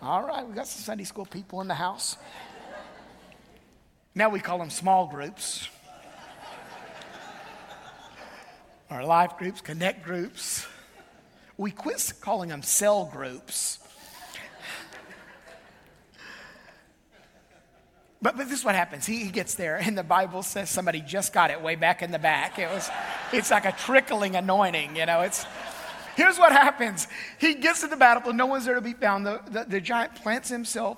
All 0.00 0.22
right, 0.22 0.46
we 0.46 0.54
got 0.54 0.68
some 0.68 0.82
Sunday 0.82 1.04
school 1.04 1.26
people 1.26 1.60
in 1.60 1.66
the 1.66 1.74
house. 1.74 2.18
Now 4.16 4.28
we 4.28 4.38
call 4.38 4.58
them 4.58 4.70
small 4.70 5.08
groups. 5.08 5.68
or 8.90 9.02
life 9.02 9.36
groups, 9.38 9.60
connect 9.60 10.04
groups. 10.04 10.66
We 11.56 11.72
quit 11.72 12.12
calling 12.20 12.48
them 12.48 12.62
cell 12.62 13.10
groups. 13.12 13.80
But, 18.22 18.36
but 18.38 18.48
this 18.48 18.60
is 18.60 18.64
what 18.64 18.74
happens. 18.74 19.04
He, 19.04 19.24
he, 19.24 19.30
gets 19.30 19.54
there, 19.54 19.76
and 19.76 19.98
the 19.98 20.02
Bible 20.02 20.42
says 20.42 20.70
somebody 20.70 21.00
just 21.00 21.34
got 21.34 21.50
it 21.50 21.60
way 21.60 21.74
back 21.74 22.00
in 22.00 22.10
the 22.10 22.18
back. 22.18 22.58
It 22.58 22.70
was, 22.70 22.88
it's 23.32 23.50
like 23.50 23.66
a 23.66 23.72
trickling 23.72 24.34
anointing, 24.34 24.96
you 24.96 25.04
know. 25.04 25.20
It's, 25.20 25.44
here's 26.16 26.38
what 26.38 26.50
happens. 26.50 27.06
He 27.38 27.54
gets 27.54 27.82
to 27.82 27.86
the 27.86 27.96
battlefield, 27.96 28.36
no 28.36 28.46
one's 28.46 28.64
there 28.64 28.76
to 28.76 28.80
be 28.80 28.94
found. 28.94 29.26
The, 29.26 29.42
the, 29.50 29.64
the 29.64 29.80
giant 29.80 30.14
plants 30.14 30.48
himself 30.48 30.96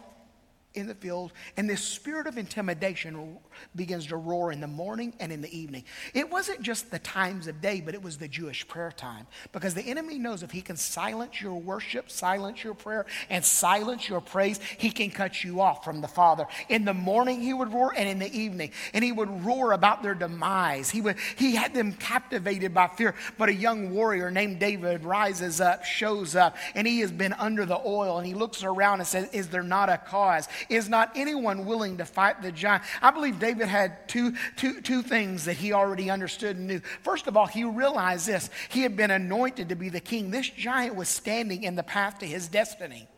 in 0.76 0.87
the 0.87 0.94
field, 0.94 1.32
and 1.56 1.69
this 1.69 1.82
spirit 1.82 2.26
of 2.26 2.37
intimidation 2.38 3.38
begins 3.75 4.06
to 4.06 4.17
roar 4.17 4.52
in 4.52 4.61
the 4.61 4.67
morning 4.67 5.14
and 5.19 5.32
in 5.32 5.40
the 5.40 5.56
evening. 5.56 5.84
It 6.14 6.31
wasn't 6.31 6.62
just 6.62 6.90
the 6.90 6.99
times 6.99 7.46
of 7.46 7.61
day, 7.61 7.81
but 7.81 7.94
it 7.94 8.02
was 8.02 8.19
the 8.19 8.28
Jewish 8.28 8.69
prayer 8.69 8.93
time. 8.93 9.26
Because 9.52 9.75
the 9.75 9.82
enemy 9.82 10.19
knows 10.19 10.43
if 10.43 10.50
he 10.50 10.61
can 10.61 10.76
silence 10.76 11.40
your 11.40 11.55
worship, 11.55 12.11
silence 12.11 12.62
your 12.62 12.75
prayer, 12.75 13.06
and 13.31 13.44
silence 13.44 14.08
your 14.08 14.20
praise, 14.20 14.61
he 14.78 14.90
can 14.90 15.11
cut 15.11 15.43
you 15.43 15.61
off 15.61 15.84
from 15.84 16.00
the 16.00 16.08
Father. 16.08 16.46
In 16.69 16.84
the 16.84 16.94
morning, 16.94 17.40
he 17.40 17.55
would 17.55 17.72
roar, 17.72 17.93
and 17.96 18.08
in 18.08 18.19
the 18.19 18.32
evening, 18.36 18.72
and 18.93 19.03
he 19.03 19.12
would 19.12 19.44
roar 19.44 19.72
about 19.72 20.03
their 20.03 20.15
demise. 20.15 20.91
He, 20.91 21.00
would, 21.00 21.17
he 21.36 21.56
had 21.56 21.72
them 21.72 21.93
captivated 21.94 22.74
by 22.74 22.89
fear. 22.89 23.15
But 23.39 23.48
a 23.48 23.55
young 23.55 23.91
warrior 23.91 24.31
named 24.31 24.58
David 24.58 25.05
rises 25.05 25.60
up, 25.60 25.84
shows 25.84 26.36
up, 26.36 26.56
and 26.74 26.86
he 26.86 27.00
has 27.00 27.10
been 27.10 27.32
under 27.34 27.65
the 27.65 27.81
oil, 27.84 28.19
and 28.19 28.27
he 28.27 28.34
looks 28.34 28.62
around 28.62 29.00
and 29.00 29.06
says, 29.06 29.29
Is 29.32 29.48
there 29.48 29.62
not 29.62 29.89
a 29.89 29.98
cause? 29.98 30.48
Is 30.69 30.89
not 30.89 31.13
anyone 31.17 31.67
willing 31.67 31.99
to 31.99 32.05
fight 32.05 32.43
the 32.43 32.53
giant? 32.53 32.82
I 33.01 33.11
believe 33.11 33.39
David 33.39 33.69
had 33.69 34.08
two, 34.08 34.35
two, 34.56 34.81
two 34.81 35.03
things 35.03 35.44
that 35.44 35.55
he 35.56 35.73
already 35.73 36.11
understood 36.11 36.56
and 36.56 36.67
knew. 36.67 36.81
First 37.03 37.27
of 37.27 37.37
all, 37.37 37.46
he 37.46 37.65
realized 37.65 38.27
this 38.27 38.51
he 38.69 38.82
had 38.82 38.96
been 38.96 39.11
anointed 39.11 39.69
to 39.69 39.75
be 39.75 39.89
the 39.89 40.01
king. 40.01 40.31
This 40.31 40.49
giant 40.49 40.94
was 40.94 41.08
standing 41.08 41.63
in 41.63 41.77
the 41.77 41.82
path 41.82 42.19
to 42.19 42.27
his 42.27 42.49
destiny. 42.49 43.08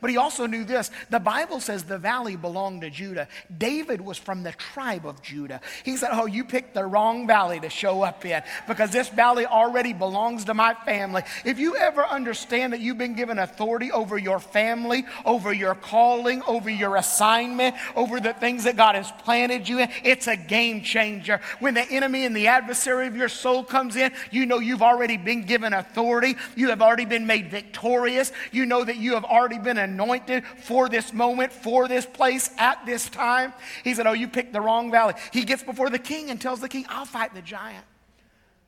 But 0.00 0.10
he 0.10 0.16
also 0.16 0.46
knew 0.46 0.64
this 0.64 0.90
the 1.10 1.20
Bible 1.20 1.60
says 1.60 1.84
the 1.84 1.98
valley 1.98 2.36
belonged 2.36 2.82
to 2.82 2.90
Judah. 2.90 3.28
David 3.56 4.00
was 4.00 4.18
from 4.18 4.42
the 4.42 4.52
tribe 4.52 5.06
of 5.06 5.22
Judah. 5.22 5.60
He 5.84 5.96
said, 5.96 6.10
Oh, 6.12 6.26
you 6.26 6.44
picked 6.44 6.74
the 6.74 6.84
wrong 6.84 7.26
valley 7.26 7.60
to 7.60 7.70
show 7.70 8.02
up 8.02 8.24
in 8.24 8.42
because 8.66 8.90
this 8.90 9.08
valley 9.08 9.46
already 9.46 9.92
belongs 9.92 10.44
to 10.46 10.54
my 10.54 10.74
family. 10.84 11.22
If 11.44 11.58
you 11.58 11.76
ever 11.76 12.04
understand 12.04 12.72
that 12.72 12.80
you've 12.80 12.98
been 12.98 13.14
given 13.14 13.38
authority 13.38 13.90
over 13.92 14.18
your 14.18 14.40
family, 14.40 15.04
over 15.24 15.52
your 15.52 15.74
calling, 15.74 16.42
over 16.46 16.70
your 16.70 16.96
assignment, 16.96 17.74
over 17.96 18.20
the 18.20 18.32
things 18.32 18.64
that 18.64 18.76
God 18.76 18.94
has 18.94 19.10
planted 19.24 19.68
you 19.68 19.80
in, 19.80 19.88
it's 20.04 20.26
a 20.26 20.36
game 20.36 20.82
changer. 20.82 21.40
When 21.60 21.74
the 21.74 21.88
enemy 21.90 22.24
and 22.24 22.36
the 22.36 22.48
adversary 22.48 23.06
of 23.06 23.16
your 23.16 23.28
soul 23.28 23.64
comes 23.64 23.96
in, 23.96 24.12
you 24.30 24.46
know 24.46 24.58
you've 24.58 24.82
already 24.82 25.16
been 25.16 25.44
given 25.44 25.72
authority. 25.72 26.36
You 26.56 26.68
have 26.70 26.82
already 26.82 27.04
been 27.04 27.26
made 27.26 27.50
victorious. 27.50 28.32
You 28.52 28.66
know 28.66 28.84
that 28.84 28.96
you 28.96 29.14
have 29.14 29.24
already 29.24 29.58
been 29.58 29.77
been 29.78 29.90
anointed 29.90 30.44
for 30.44 30.88
this 30.88 31.12
moment, 31.12 31.52
for 31.52 31.88
this 31.88 32.06
place, 32.06 32.50
at 32.58 32.84
this 32.86 33.08
time. 33.08 33.52
He 33.84 33.94
said, 33.94 34.06
Oh, 34.06 34.12
you 34.12 34.28
picked 34.28 34.52
the 34.52 34.60
wrong 34.60 34.90
valley. 34.90 35.14
He 35.32 35.44
gets 35.44 35.62
before 35.62 35.90
the 35.90 35.98
king 35.98 36.30
and 36.30 36.40
tells 36.40 36.60
the 36.60 36.68
king, 36.68 36.84
I'll 36.88 37.04
fight 37.04 37.34
the 37.34 37.42
giant. 37.42 37.84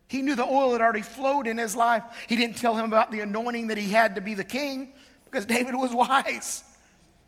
He 0.08 0.22
knew 0.22 0.34
the 0.34 0.44
oil 0.44 0.72
had 0.72 0.80
already 0.80 1.02
flowed 1.02 1.46
in 1.46 1.56
his 1.56 1.76
life. 1.76 2.02
He 2.28 2.36
didn't 2.36 2.56
tell 2.56 2.74
him 2.76 2.84
about 2.84 3.12
the 3.12 3.20
anointing 3.20 3.68
that 3.68 3.78
he 3.78 3.90
had 3.90 4.16
to 4.16 4.20
be 4.20 4.34
the 4.34 4.44
king 4.44 4.92
because 5.24 5.46
David 5.46 5.74
was 5.74 5.92
wise. 5.94 6.64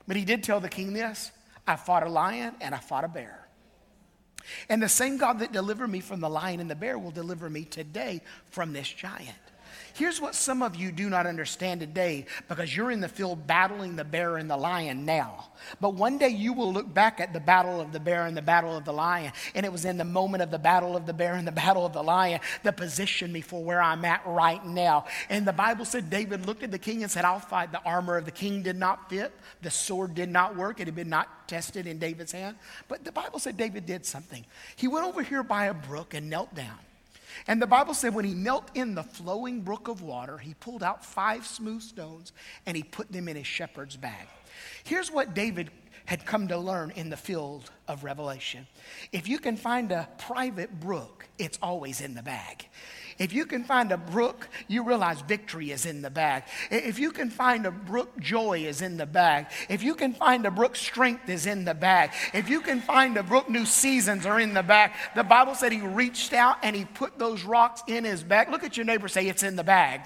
But 0.06 0.16
he 0.16 0.24
did 0.24 0.42
tell 0.42 0.60
the 0.60 0.68
king 0.68 0.92
this 0.92 1.30
I 1.66 1.76
fought 1.76 2.02
a 2.02 2.08
lion 2.08 2.54
and 2.60 2.74
I 2.74 2.78
fought 2.78 3.04
a 3.04 3.08
bear. 3.08 3.38
And 4.68 4.82
the 4.82 4.88
same 4.88 5.16
God 5.16 5.38
that 5.38 5.52
delivered 5.52 5.88
me 5.88 6.00
from 6.00 6.20
the 6.20 6.28
lion 6.28 6.58
and 6.58 6.68
the 6.68 6.74
bear 6.74 6.98
will 6.98 7.12
deliver 7.12 7.48
me 7.48 7.64
today 7.64 8.20
from 8.50 8.72
this 8.72 8.88
giant. 8.88 9.30
Here's 9.94 10.20
what 10.20 10.34
some 10.34 10.62
of 10.62 10.74
you 10.74 10.90
do 10.90 11.10
not 11.10 11.26
understand 11.26 11.80
today 11.80 12.26
because 12.48 12.74
you're 12.74 12.90
in 12.90 13.00
the 13.00 13.08
field 13.08 13.46
battling 13.46 13.96
the 13.96 14.04
bear 14.04 14.36
and 14.36 14.50
the 14.50 14.56
lion 14.56 15.04
now. 15.04 15.46
But 15.80 15.94
one 15.94 16.18
day 16.18 16.28
you 16.28 16.52
will 16.52 16.72
look 16.72 16.92
back 16.92 17.20
at 17.20 17.32
the 17.32 17.40
battle 17.40 17.80
of 17.80 17.92
the 17.92 18.00
bear 18.00 18.26
and 18.26 18.36
the 18.36 18.42
battle 18.42 18.76
of 18.76 18.84
the 18.84 18.92
lion. 18.92 19.32
And 19.54 19.66
it 19.66 19.72
was 19.72 19.84
in 19.84 19.98
the 19.98 20.04
moment 20.04 20.42
of 20.42 20.50
the 20.50 20.58
battle 20.58 20.96
of 20.96 21.04
the 21.04 21.12
bear 21.12 21.34
and 21.34 21.46
the 21.46 21.52
battle 21.52 21.84
of 21.84 21.92
the 21.92 22.02
lion 22.02 22.40
that 22.62 22.76
positioned 22.76 23.32
me 23.32 23.42
for 23.42 23.62
where 23.62 23.82
I'm 23.82 24.04
at 24.04 24.26
right 24.26 24.64
now. 24.64 25.04
And 25.28 25.46
the 25.46 25.52
Bible 25.52 25.84
said 25.84 26.08
David 26.08 26.46
looked 26.46 26.62
at 26.62 26.70
the 26.70 26.78
king 26.78 27.02
and 27.02 27.10
said, 27.10 27.24
I'll 27.24 27.38
fight. 27.38 27.72
The 27.72 27.82
armor 27.84 28.16
of 28.16 28.24
the 28.24 28.30
king 28.30 28.62
did 28.62 28.76
not 28.76 29.10
fit, 29.10 29.32
the 29.60 29.70
sword 29.70 30.14
did 30.14 30.30
not 30.30 30.56
work, 30.56 30.80
it 30.80 30.86
had 30.86 30.94
been 30.94 31.08
not 31.08 31.48
tested 31.48 31.86
in 31.86 31.98
David's 31.98 32.32
hand. 32.32 32.56
But 32.88 33.04
the 33.04 33.12
Bible 33.12 33.38
said 33.38 33.56
David 33.56 33.86
did 33.86 34.06
something. 34.06 34.44
He 34.76 34.88
went 34.88 35.06
over 35.06 35.22
here 35.22 35.42
by 35.42 35.66
a 35.66 35.74
brook 35.74 36.14
and 36.14 36.30
knelt 36.30 36.54
down. 36.54 36.78
And 37.46 37.60
the 37.60 37.66
Bible 37.66 37.94
said 37.94 38.14
when 38.14 38.24
he 38.24 38.34
knelt 38.34 38.70
in 38.74 38.94
the 38.94 39.02
flowing 39.02 39.62
brook 39.62 39.88
of 39.88 40.02
water, 40.02 40.38
he 40.38 40.54
pulled 40.54 40.82
out 40.82 41.04
five 41.04 41.46
smooth 41.46 41.82
stones 41.82 42.32
and 42.66 42.76
he 42.76 42.82
put 42.82 43.10
them 43.10 43.28
in 43.28 43.36
his 43.36 43.46
shepherd's 43.46 43.96
bag. 43.96 44.26
Here's 44.84 45.10
what 45.10 45.34
David 45.34 45.70
had 46.04 46.26
come 46.26 46.48
to 46.48 46.58
learn 46.58 46.90
in 46.90 47.10
the 47.10 47.16
field 47.16 47.70
of 47.88 48.04
revelation. 48.04 48.66
If 49.12 49.28
you 49.28 49.38
can 49.38 49.56
find 49.56 49.92
a 49.92 50.08
private 50.18 50.80
brook, 50.80 51.26
it's 51.38 51.58
always 51.62 52.00
in 52.00 52.14
the 52.14 52.22
bag. 52.22 52.66
If 53.18 53.32
you 53.32 53.46
can 53.46 53.64
find 53.64 53.92
a 53.92 53.96
brook, 53.96 54.48
you 54.68 54.84
realize 54.84 55.20
victory 55.22 55.70
is 55.70 55.86
in 55.86 56.02
the 56.02 56.10
bag. 56.10 56.44
If 56.70 56.98
you 56.98 57.10
can 57.10 57.30
find 57.30 57.66
a 57.66 57.70
brook, 57.70 58.18
joy 58.18 58.60
is 58.60 58.82
in 58.82 58.96
the 58.96 59.06
bag. 59.06 59.46
If 59.68 59.82
you 59.82 59.94
can 59.94 60.14
find 60.14 60.46
a 60.46 60.50
brook, 60.50 60.76
strength 60.76 61.28
is 61.28 61.46
in 61.46 61.64
the 61.64 61.74
bag. 61.74 62.12
If 62.32 62.48
you 62.48 62.60
can 62.60 62.80
find 62.80 63.16
a 63.16 63.22
brook, 63.22 63.48
new 63.48 63.66
seasons 63.66 64.26
are 64.26 64.40
in 64.40 64.54
the 64.54 64.62
bag. 64.62 64.92
The 65.14 65.24
Bible 65.24 65.54
said 65.54 65.72
he 65.72 65.80
reached 65.80 66.32
out 66.32 66.56
and 66.62 66.74
he 66.74 66.84
put 66.84 67.18
those 67.18 67.44
rocks 67.44 67.82
in 67.86 68.04
his 68.04 68.22
bag. 68.22 68.50
Look 68.50 68.64
at 68.64 68.76
your 68.76 68.86
neighbor, 68.86 69.08
say, 69.08 69.26
It's 69.26 69.42
in 69.42 69.56
the 69.56 69.64
bag. 69.64 70.02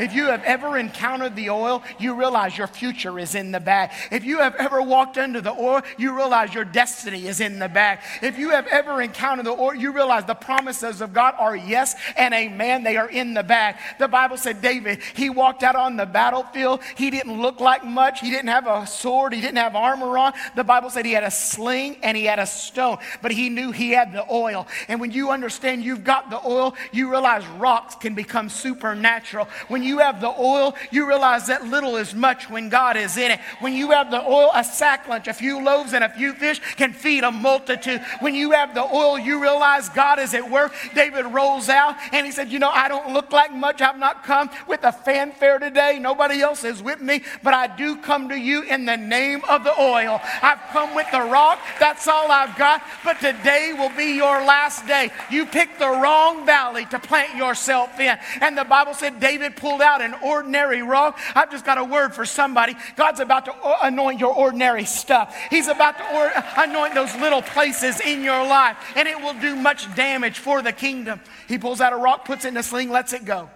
If 0.00 0.14
you 0.14 0.26
have 0.26 0.42
ever 0.44 0.78
encountered 0.78 1.36
the 1.36 1.50
oil, 1.50 1.82
you 1.98 2.14
realize 2.14 2.56
your 2.56 2.66
future 2.66 3.18
is 3.18 3.34
in 3.34 3.52
the 3.52 3.60
bag. 3.60 3.90
If 4.10 4.24
you 4.24 4.38
have 4.38 4.54
ever 4.56 4.80
walked 4.80 5.18
under 5.18 5.42
the 5.42 5.52
oil, 5.52 5.82
you 5.98 6.16
realize 6.16 6.54
your 6.54 6.64
destiny 6.64 7.26
is 7.26 7.40
in 7.40 7.58
the 7.58 7.68
bag. 7.68 8.00
If 8.22 8.38
you 8.38 8.50
have 8.50 8.66
ever 8.68 9.02
encountered 9.02 9.44
the 9.44 9.50
oil, 9.50 9.74
you 9.74 9.92
realize 9.92 10.24
the 10.24 10.34
promises 10.34 11.02
of 11.02 11.12
God 11.12 11.34
are 11.38 11.54
yes 11.54 11.94
and 12.16 12.32
amen. 12.32 12.82
They 12.82 12.96
are 12.96 13.10
in 13.10 13.34
the 13.34 13.42
bag. 13.42 13.76
The 13.98 14.08
Bible 14.08 14.38
said 14.38 14.62
David, 14.62 15.00
he 15.14 15.28
walked 15.28 15.62
out 15.62 15.76
on 15.76 15.96
the 15.96 16.06
battlefield. 16.06 16.80
He 16.96 17.10
didn't 17.10 17.40
look 17.40 17.60
like 17.60 17.84
much. 17.84 18.20
He 18.20 18.30
didn't 18.30 18.48
have 18.48 18.66
a 18.66 18.86
sword. 18.86 19.34
He 19.34 19.42
didn't 19.42 19.58
have 19.58 19.76
armor 19.76 20.16
on. 20.16 20.32
The 20.56 20.64
Bible 20.64 20.88
said 20.88 21.04
he 21.04 21.12
had 21.12 21.24
a 21.24 21.30
sling 21.30 21.98
and 22.02 22.16
he 22.16 22.24
had 22.24 22.38
a 22.38 22.46
stone, 22.46 22.96
but 23.20 23.32
he 23.32 23.50
knew 23.50 23.70
he 23.70 23.90
had 23.90 24.12
the 24.12 24.24
oil. 24.32 24.66
And 24.88 24.98
when 24.98 25.10
you 25.10 25.30
understand 25.30 25.84
you've 25.84 26.04
got 26.04 26.30
the 26.30 26.40
oil, 26.46 26.74
you 26.90 27.10
realize 27.10 27.46
rocks 27.58 27.96
can 27.96 28.14
become 28.14 28.48
supernatural. 28.48 29.46
When 29.68 29.82
you 29.82 29.89
you 29.90 29.98
have 29.98 30.20
the 30.20 30.32
oil, 30.38 30.74
you 30.90 31.06
realize 31.06 31.48
that 31.48 31.66
little 31.66 31.96
is 31.96 32.14
much 32.14 32.48
when 32.48 32.68
God 32.68 32.96
is 32.96 33.16
in 33.16 33.32
it. 33.32 33.40
When 33.58 33.74
you 33.74 33.90
have 33.90 34.10
the 34.10 34.22
oil, 34.22 34.50
a 34.54 34.62
sack 34.62 35.08
lunch, 35.08 35.26
a 35.26 35.34
few 35.34 35.62
loaves 35.62 35.92
and 35.92 36.04
a 36.04 36.08
few 36.08 36.32
fish 36.32 36.60
can 36.76 36.92
feed 36.92 37.24
a 37.24 37.30
multitude. 37.32 38.00
When 38.20 38.34
you 38.34 38.52
have 38.52 38.74
the 38.74 38.84
oil, 38.84 39.18
you 39.18 39.42
realize 39.42 39.88
God 39.88 40.20
is 40.20 40.32
at 40.32 40.48
work. 40.48 40.72
David 40.94 41.26
rolls 41.26 41.68
out 41.68 41.96
and 42.12 42.24
he 42.24 42.32
said, 42.32 42.50
You 42.50 42.60
know, 42.60 42.70
I 42.70 42.88
don't 42.88 43.12
look 43.12 43.32
like 43.32 43.52
much. 43.52 43.82
I've 43.82 43.98
not 43.98 44.24
come 44.24 44.48
with 44.68 44.84
a 44.84 44.92
fanfare 44.92 45.58
today. 45.58 45.98
Nobody 46.00 46.40
else 46.40 46.62
is 46.64 46.82
with 46.82 47.00
me, 47.00 47.22
but 47.42 47.52
I 47.52 47.66
do 47.66 47.96
come 47.96 48.28
to 48.28 48.36
you 48.36 48.62
in 48.62 48.84
the 48.84 48.96
name 48.96 49.42
of 49.48 49.64
the 49.64 49.78
oil. 49.80 50.20
I've 50.42 50.60
come 50.70 50.94
with 50.94 51.10
the 51.10 51.20
rock. 51.20 51.58
That's 51.80 52.06
all 52.06 52.30
I've 52.30 52.56
got. 52.56 52.82
But 53.04 53.18
today 53.20 53.74
will 53.76 53.94
be 53.96 54.14
your 54.14 54.44
last 54.44 54.86
day. 54.86 55.10
You 55.30 55.46
picked 55.46 55.78
the 55.80 55.88
wrong 55.88 56.46
valley 56.46 56.84
to 56.86 56.98
plant 57.00 57.36
yourself 57.36 57.98
in. 57.98 58.16
And 58.40 58.56
the 58.56 58.64
Bible 58.64 58.94
said 58.94 59.18
David 59.18 59.56
pulled 59.56 59.69
pulled 59.70 59.82
out 59.82 60.02
an 60.02 60.14
ordinary 60.24 60.82
rock. 60.82 61.16
I've 61.32 61.50
just 61.50 61.64
got 61.64 61.78
a 61.78 61.84
word 61.84 62.12
for 62.12 62.26
somebody. 62.26 62.74
God's 62.96 63.20
about 63.20 63.44
to 63.44 63.54
uh, 63.54 63.78
anoint 63.82 64.18
your 64.18 64.34
ordinary 64.34 64.84
stuff. 64.84 65.36
He's 65.48 65.68
about 65.68 65.96
to 65.98 66.16
or- 66.16 66.32
anoint 66.56 66.94
those 66.94 67.14
little 67.16 67.40
places 67.40 68.00
in 68.00 68.24
your 68.24 68.44
life, 68.44 68.76
and 68.96 69.06
it 69.06 69.20
will 69.20 69.34
do 69.34 69.54
much 69.54 69.92
damage 69.94 70.40
for 70.40 70.60
the 70.60 70.72
kingdom. 70.72 71.20
He 71.46 71.56
pulls 71.56 71.80
out 71.80 71.92
a 71.92 71.96
rock, 71.96 72.24
puts 72.24 72.44
it 72.44 72.48
in 72.48 72.56
a 72.56 72.64
sling, 72.64 72.90
lets 72.90 73.12
it 73.12 73.24
go. 73.24 73.48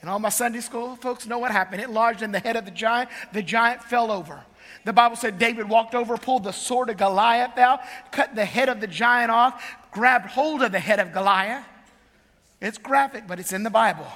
And 0.00 0.10
all 0.10 0.18
my 0.18 0.28
Sunday 0.28 0.60
school 0.60 0.96
folks 0.96 1.24
know 1.24 1.38
what 1.38 1.52
happened. 1.52 1.80
It 1.80 1.90
lodged 1.90 2.22
in 2.22 2.32
the 2.32 2.40
head 2.40 2.56
of 2.56 2.64
the 2.64 2.72
giant. 2.72 3.10
The 3.32 3.42
giant 3.42 3.84
fell 3.84 4.10
over. 4.10 4.40
The 4.84 4.92
Bible 4.92 5.14
said 5.14 5.38
David 5.38 5.68
walked 5.68 5.94
over, 5.94 6.16
pulled 6.16 6.44
the 6.44 6.52
sword 6.52 6.90
of 6.90 6.96
Goliath 6.96 7.56
out, 7.58 7.80
cut 8.10 8.34
the 8.34 8.44
head 8.44 8.68
of 8.68 8.80
the 8.80 8.88
giant 8.88 9.30
off, 9.30 9.62
grabbed 9.92 10.26
hold 10.26 10.62
of 10.62 10.72
the 10.72 10.80
head 10.80 10.98
of 10.98 11.12
Goliath. 11.12 11.64
It's 12.60 12.76
graphic, 12.76 13.28
but 13.28 13.38
it's 13.38 13.52
in 13.52 13.62
the 13.62 13.70
Bible 13.70 14.06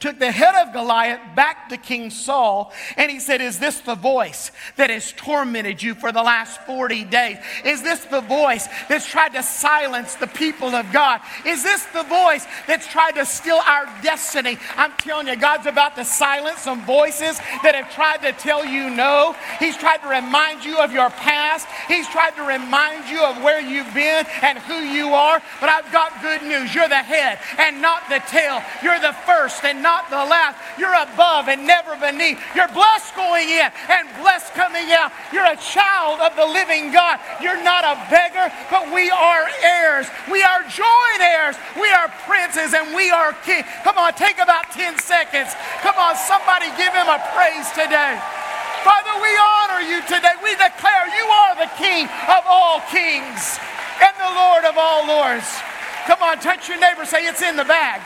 took 0.00 0.18
the 0.18 0.30
head 0.30 0.54
of 0.66 0.72
Goliath 0.72 1.20
back 1.34 1.68
to 1.68 1.76
King 1.76 2.10
Saul, 2.10 2.72
and 2.96 3.10
he 3.10 3.20
said, 3.20 3.40
Is 3.40 3.58
this 3.58 3.80
the 3.80 3.94
voice 3.94 4.50
that 4.76 4.90
has 4.90 5.12
tormented 5.12 5.82
you 5.82 5.94
for 5.94 6.12
the 6.12 6.22
last 6.22 6.60
40 6.62 7.04
days? 7.04 7.38
Is 7.64 7.82
this 7.82 8.04
the 8.04 8.20
voice 8.20 8.68
that's 8.88 9.06
tried 9.06 9.34
to 9.34 9.42
silence 9.42 10.14
the 10.14 10.26
people 10.26 10.74
of 10.74 10.90
God? 10.92 11.20
Is 11.46 11.62
this 11.62 11.84
the 11.86 12.02
voice 12.04 12.46
that's 12.66 12.86
tried 12.86 13.12
to 13.12 13.24
steal 13.24 13.60
our 13.66 13.86
destiny? 14.02 14.58
I'm 14.76 14.92
telling 14.98 15.28
you, 15.28 15.36
God's 15.36 15.66
about 15.66 15.96
to 15.96 16.04
silence 16.04 16.60
some 16.60 16.84
voices 16.84 17.38
that 17.62 17.74
have 17.74 17.92
tried 17.92 18.22
to 18.22 18.32
tell 18.32 18.64
you 18.64 18.90
no. 18.90 19.36
He's 19.58 19.76
tried 19.76 19.98
to 19.98 20.08
remind 20.08 20.64
you 20.64 20.78
of 20.78 20.92
your 20.92 21.10
past, 21.10 21.66
He's 21.88 22.08
tried 22.08 22.36
to 22.36 22.42
remind 22.42 23.08
you 23.08 23.22
of 23.22 23.42
where 23.42 23.60
you've 23.60 23.92
been 23.94 24.26
and 24.42 24.58
who 24.58 24.74
you 24.74 25.14
are. 25.14 25.42
But 25.60 25.68
I've 25.68 25.90
got 25.92 26.20
good 26.22 26.42
news. 26.42 26.74
You're 26.74 26.88
the 26.88 26.96
head 26.96 27.38
and 27.58 27.80
not 27.80 28.08
the 28.08 28.22
tail, 28.28 28.62
you're 28.82 29.00
the 29.00 29.14
first 29.26 29.64
and 29.64 29.82
not 29.84 30.08
the 30.08 30.24
last. 30.24 30.56
You're 30.80 30.96
above 30.96 31.52
and 31.52 31.68
never 31.68 31.92
beneath. 32.00 32.40
You're 32.56 32.72
blessed 32.72 33.12
going 33.12 33.44
in 33.44 33.68
and 33.92 34.08
blessed 34.24 34.56
coming 34.56 34.88
out. 34.96 35.12
You're 35.28 35.44
a 35.44 35.60
child 35.60 36.24
of 36.24 36.32
the 36.40 36.48
living 36.48 36.88
God. 36.88 37.20
You're 37.44 37.60
not 37.60 37.84
a 37.84 38.00
beggar, 38.08 38.48
but 38.72 38.88
we 38.88 39.12
are 39.12 39.44
heirs. 39.60 40.08
We 40.32 40.40
are 40.40 40.64
joint 40.64 41.20
heirs. 41.20 41.60
We 41.76 41.92
are 41.92 42.08
princes 42.24 42.72
and 42.72 42.96
we 42.96 43.12
are 43.12 43.36
kings. 43.44 43.68
Come 43.84 44.00
on, 44.00 44.16
take 44.16 44.40
about 44.40 44.72
10 44.72 44.96
seconds. 44.98 45.52
Come 45.84 46.00
on, 46.00 46.16
somebody 46.16 46.72
give 46.80 46.96
him 46.96 47.06
a 47.06 47.20
praise 47.36 47.68
today. 47.76 48.16
Father, 48.80 49.14
we 49.20 49.32
honor 49.36 49.84
you 49.84 50.00
today. 50.08 50.32
We 50.40 50.56
declare 50.56 51.04
you 51.12 51.24
are 51.28 51.54
the 51.60 51.70
King 51.76 52.08
of 52.32 52.42
all 52.48 52.80
kings 52.88 53.60
and 54.00 54.14
the 54.16 54.32
Lord 54.32 54.64
of 54.64 54.76
all 54.76 55.06
lords. 55.06 55.48
Come 56.08 56.22
on, 56.22 56.38
touch 56.40 56.68
your 56.68 56.80
neighbor. 56.80 57.04
Say, 57.04 57.24
it's 57.24 57.40
in 57.40 57.56
the 57.56 57.64
bag. 57.64 58.00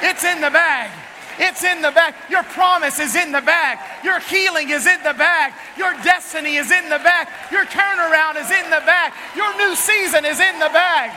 It's 0.00 0.24
in 0.24 0.40
the 0.40 0.50
bag. 0.50 0.90
It's 1.38 1.64
in 1.64 1.82
the 1.82 1.90
bag. 1.90 2.14
Your 2.30 2.42
promise 2.42 2.98
is 2.98 3.16
in 3.16 3.32
the 3.32 3.40
bag. 3.40 3.78
Your 4.04 4.20
healing 4.20 4.70
is 4.70 4.86
in 4.86 5.02
the 5.02 5.14
bag. 5.14 5.52
Your 5.76 5.92
destiny 6.02 6.56
is 6.56 6.70
in 6.70 6.88
the 6.88 6.98
bag. 6.98 7.28
Your 7.50 7.64
turnaround 7.66 8.36
is 8.36 8.50
in 8.50 8.64
the 8.70 8.82
bag. 8.86 9.12
Your 9.34 9.56
new 9.56 9.74
season 9.74 10.24
is 10.24 10.40
in 10.40 10.58
the 10.58 10.70
bag. 10.70 11.10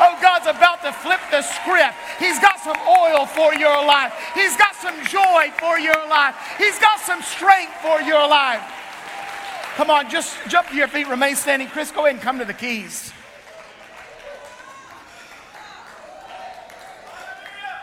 Oh, 0.00 0.18
God's 0.20 0.46
about 0.46 0.82
to 0.82 0.92
flip 0.92 1.20
the 1.30 1.42
script. 1.42 1.94
He's 2.18 2.38
got 2.40 2.60
some 2.60 2.76
oil 2.86 3.26
for 3.26 3.54
your 3.54 3.84
life. 3.84 4.12
He's 4.34 4.56
got 4.56 4.74
some 4.74 4.96
joy 5.06 5.52
for 5.58 5.78
your 5.78 6.08
life. 6.08 6.34
He's 6.58 6.78
got 6.78 7.00
some 7.00 7.22
strength 7.22 7.72
for 7.80 8.00
your 8.02 8.26
life. 8.28 8.62
Come 9.76 9.90
on, 9.90 10.10
just 10.10 10.36
jump 10.48 10.68
to 10.68 10.76
your 10.76 10.88
feet, 10.88 11.08
remain 11.08 11.34
standing. 11.34 11.68
Chris, 11.68 11.90
go 11.90 12.04
ahead 12.04 12.16
and 12.16 12.22
come 12.22 12.38
to 12.38 12.44
the 12.44 12.54
keys. 12.54 13.12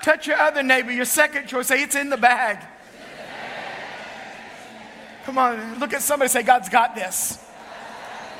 Touch 0.03 0.27
your 0.27 0.37
other 0.37 0.63
neighbor, 0.63 0.91
your 0.91 1.05
second 1.05 1.47
choice. 1.47 1.67
Say, 1.67 1.81
it's 1.81 1.95
in 1.95 2.09
the 2.09 2.17
bag. 2.17 2.59
Come 5.25 5.37
on, 5.37 5.79
look 5.79 5.93
at 5.93 6.01
somebody 6.01 6.29
say, 6.29 6.43
God's 6.43 6.69
got 6.69 6.95
this. 6.95 7.37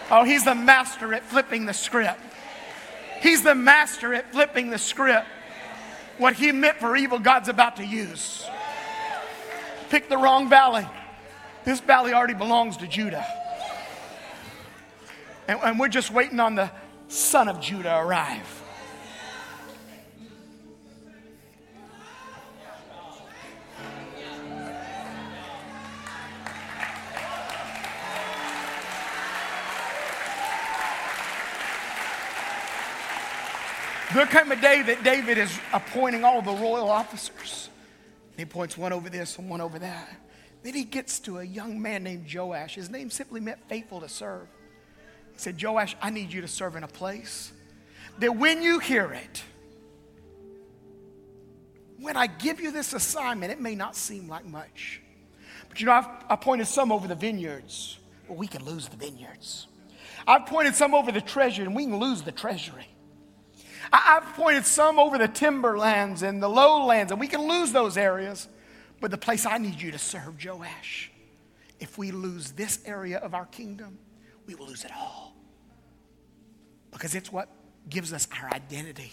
Oh, 0.10 0.24
he's 0.24 0.44
the 0.44 0.56
master 0.56 1.14
at 1.14 1.24
flipping 1.24 1.66
the 1.66 1.74
script. 1.74 2.20
He's 3.22 3.44
the 3.44 3.54
master 3.54 4.14
at 4.14 4.32
flipping 4.32 4.70
the 4.70 4.78
script. 4.78 5.28
What 6.18 6.34
he 6.34 6.52
meant 6.52 6.78
for 6.78 6.96
evil, 6.96 7.20
God's 7.20 7.48
about 7.48 7.76
to 7.78 7.86
use. 7.86 8.46
Pick 9.90 10.10
the 10.10 10.18
wrong 10.18 10.50
valley. 10.50 10.88
This 11.64 11.80
valley 11.80 12.14
already 12.14 12.34
belongs 12.34 12.78
to 12.78 12.88
Judah. 12.88 13.26
And, 15.48 15.60
and 15.64 15.80
we're 15.80 15.90
just 15.90 16.12
waiting 16.12 16.40
on 16.40 16.56
the 16.56 16.72
son 17.08 17.48
of 17.48 17.60
Judah 17.60 17.98
arrive. 17.98 18.59
There 34.14 34.26
came 34.26 34.52
a 34.52 34.56
day 34.56 34.82
that 34.82 35.04
David 35.04 35.38
is 35.38 35.60
appointing 35.72 36.24
all 36.24 36.42
the 36.42 36.52
royal 36.52 36.90
officers. 36.90 37.70
He 38.36 38.46
points 38.46 38.76
one 38.76 38.92
over 38.92 39.08
this 39.08 39.38
and 39.38 39.48
one 39.48 39.62
over 39.62 39.78
that. 39.78 40.10
Then 40.64 40.74
he 40.74 40.84
gets 40.84 41.20
to 41.22 41.38
a 41.38 41.44
young 41.44 41.80
man 41.80 42.04
named 42.04 42.26
Joash. 42.34 42.74
His 42.74 42.90
name 42.90 43.12
simply 43.12 43.40
meant 43.40 43.60
faithful 43.70 44.02
to 44.02 44.10
serve. 44.10 44.48
He 45.34 45.40
said, 45.40 45.62
Joash, 45.62 45.96
I 46.02 46.10
need 46.10 46.34
you 46.34 46.42
to 46.42 46.48
serve 46.48 46.76
in 46.76 46.84
a 46.84 46.88
place 46.88 47.54
that 48.18 48.36
when 48.36 48.64
you 48.64 48.80
hear 48.80 49.12
it, 49.14 49.44
when 52.00 52.18
I 52.18 52.28
give 52.28 52.60
you 52.60 52.72
this 52.72 52.94
assignment, 52.94 53.52
it 53.52 53.62
may 53.62 53.76
not 53.76 53.96
seem 53.96 54.28
like 54.28 54.46
much. 54.46 55.02
But 55.68 55.80
you 55.80 55.86
know, 55.86 55.94
I've 55.94 56.08
appointed 56.30 56.66
some 56.66 56.92
over 56.92 57.08
the 57.08 57.16
vineyards. 57.16 58.00
We 58.28 58.48
can 58.48 58.66
lose 58.66 58.88
the 58.88 58.98
vineyards. 58.98 59.68
I've 60.26 60.48
pointed 60.48 60.74
some 60.74 60.96
over 60.96 61.12
the 61.12 61.22
treasury, 61.22 61.66
and 61.66 61.76
we 61.76 61.86
can 61.86 61.98
lose 61.98 62.24
the 62.24 62.32
treasury. 62.32 62.88
I- 63.92 64.20
have 64.22 64.34
pointed 64.36 64.66
some 64.66 65.00
over 65.00 65.18
the 65.18 65.28
timberlands 65.28 66.22
and 66.22 66.42
the 66.42 66.50
lowlands, 66.50 67.12
and 67.12 67.20
we 67.20 67.28
can 67.28 67.42
lose 67.48 67.72
those 67.72 67.98
areas. 67.98 68.48
But 69.00 69.12
the 69.12 69.18
place 69.18 69.46
I 69.46 69.58
need 69.58 69.82
you 69.82 69.92
to 69.92 69.98
serve, 69.98 70.44
Joash, 70.44 71.12
if 71.80 71.98
we 71.98 72.12
lose 72.12 72.52
this 72.52 72.80
area 72.86 73.18
of 73.18 73.34
our 73.34 73.46
kingdom, 73.46 73.98
we 74.46 74.56
will 74.56 74.68
lose 74.68 74.84
it 74.84 74.92
all. 74.92 75.36
Because 76.92 77.16
it's 77.16 77.32
what 77.32 77.50
gives 77.90 78.12
us 78.14 78.28
our 78.42 78.50
identity. 78.54 79.12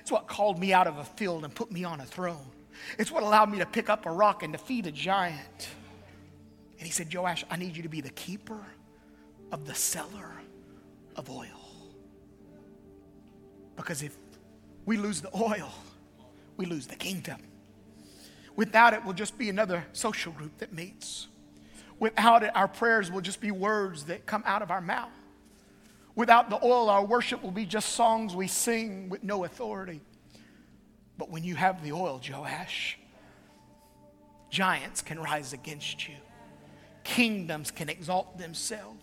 It's 0.00 0.10
what 0.10 0.28
called 0.28 0.58
me 0.58 0.72
out 0.72 0.86
of 0.86 0.98
a 0.98 1.04
field 1.04 1.44
and 1.44 1.54
put 1.54 1.72
me 1.72 1.84
on 1.84 2.00
a 2.00 2.04
throne. 2.04 2.50
It's 2.98 3.10
what 3.10 3.22
allowed 3.22 3.50
me 3.50 3.58
to 3.58 3.66
pick 3.66 3.88
up 3.88 4.04
a 4.04 4.10
rock 4.10 4.42
and 4.42 4.52
defeat 4.52 4.86
a 4.86 4.92
giant. 4.92 5.68
And 6.78 6.86
he 6.86 6.90
said, 6.90 7.12
Joash, 7.12 7.44
I 7.50 7.56
need 7.56 7.76
you 7.76 7.82
to 7.84 7.88
be 7.88 8.00
the 8.00 8.10
keeper 8.10 8.60
of 9.52 9.66
the 9.66 9.74
cellar 9.74 10.32
of 11.16 11.30
oil. 11.30 11.63
Because 13.76 14.02
if 14.02 14.16
we 14.86 14.96
lose 14.96 15.20
the 15.20 15.34
oil, 15.34 15.72
we 16.56 16.66
lose 16.66 16.86
the 16.86 16.96
kingdom. 16.96 17.38
Without 18.56 18.94
it, 18.94 19.04
we'll 19.04 19.14
just 19.14 19.36
be 19.36 19.48
another 19.48 19.84
social 19.92 20.32
group 20.32 20.58
that 20.58 20.72
meets. 20.72 21.26
Without 21.98 22.42
it, 22.42 22.50
our 22.54 22.68
prayers 22.68 23.10
will 23.10 23.20
just 23.20 23.40
be 23.40 23.50
words 23.50 24.04
that 24.04 24.26
come 24.26 24.42
out 24.46 24.62
of 24.62 24.70
our 24.70 24.80
mouth. 24.80 25.10
Without 26.14 26.50
the 26.50 26.64
oil, 26.64 26.88
our 26.88 27.04
worship 27.04 27.42
will 27.42 27.50
be 27.50 27.66
just 27.66 27.90
songs 27.90 28.36
we 28.36 28.46
sing 28.46 29.08
with 29.08 29.24
no 29.24 29.44
authority. 29.44 30.00
But 31.18 31.30
when 31.30 31.42
you 31.42 31.56
have 31.56 31.82
the 31.82 31.92
oil, 31.92 32.20
Joash, 32.28 32.98
giants 34.50 35.02
can 35.02 35.18
rise 35.18 35.52
against 35.52 36.08
you, 36.08 36.14
kingdoms 37.02 37.70
can 37.70 37.88
exalt 37.88 38.38
themselves. 38.38 39.00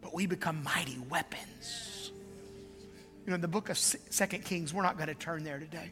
But 0.00 0.12
we 0.12 0.26
become 0.26 0.64
mighty 0.64 0.98
weapons. 1.08 1.91
You 3.24 3.30
know, 3.30 3.34
in 3.36 3.40
the 3.40 3.48
book 3.48 3.68
of 3.68 3.78
Second 3.78 4.44
Kings, 4.44 4.74
we're 4.74 4.82
not 4.82 4.96
going 4.96 5.08
to 5.08 5.14
turn 5.14 5.44
there 5.44 5.58
today. 5.58 5.90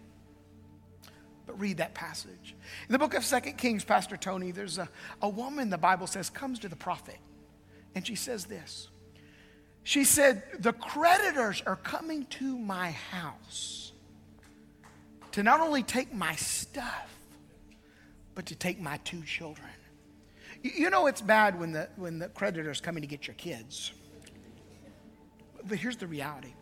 But 1.46 1.60
read 1.60 1.78
that 1.78 1.94
passage. 1.94 2.54
In 2.88 2.92
the 2.92 2.98
book 2.98 3.14
of 3.14 3.24
Second 3.24 3.56
Kings, 3.56 3.84
Pastor 3.84 4.16
Tony, 4.16 4.50
there's 4.50 4.78
a, 4.78 4.88
a 5.22 5.28
woman, 5.28 5.70
the 5.70 5.78
Bible 5.78 6.06
says, 6.06 6.28
comes 6.28 6.58
to 6.60 6.68
the 6.68 6.76
prophet. 6.76 7.18
And 7.94 8.06
she 8.06 8.14
says 8.14 8.46
this. 8.46 8.88
She 9.82 10.04
said, 10.04 10.42
The 10.58 10.72
creditors 10.72 11.62
are 11.66 11.76
coming 11.76 12.26
to 12.26 12.58
my 12.58 12.90
house 12.90 13.92
to 15.32 15.42
not 15.42 15.60
only 15.60 15.82
take 15.82 16.12
my 16.12 16.34
stuff, 16.36 17.16
but 18.34 18.46
to 18.46 18.54
take 18.54 18.80
my 18.80 18.98
two 18.98 19.22
children. 19.22 19.68
You 20.62 20.90
know 20.90 21.06
it's 21.06 21.22
bad 21.22 21.58
when 21.58 21.72
the, 21.72 21.88
when 21.96 22.18
the 22.18 22.28
creditor's 22.28 22.80
coming 22.80 23.00
to 23.02 23.06
get 23.06 23.26
your 23.26 23.34
kids. 23.34 23.92
But 25.66 25.78
here's 25.78 25.96
the 25.96 26.06
reality. 26.06 26.52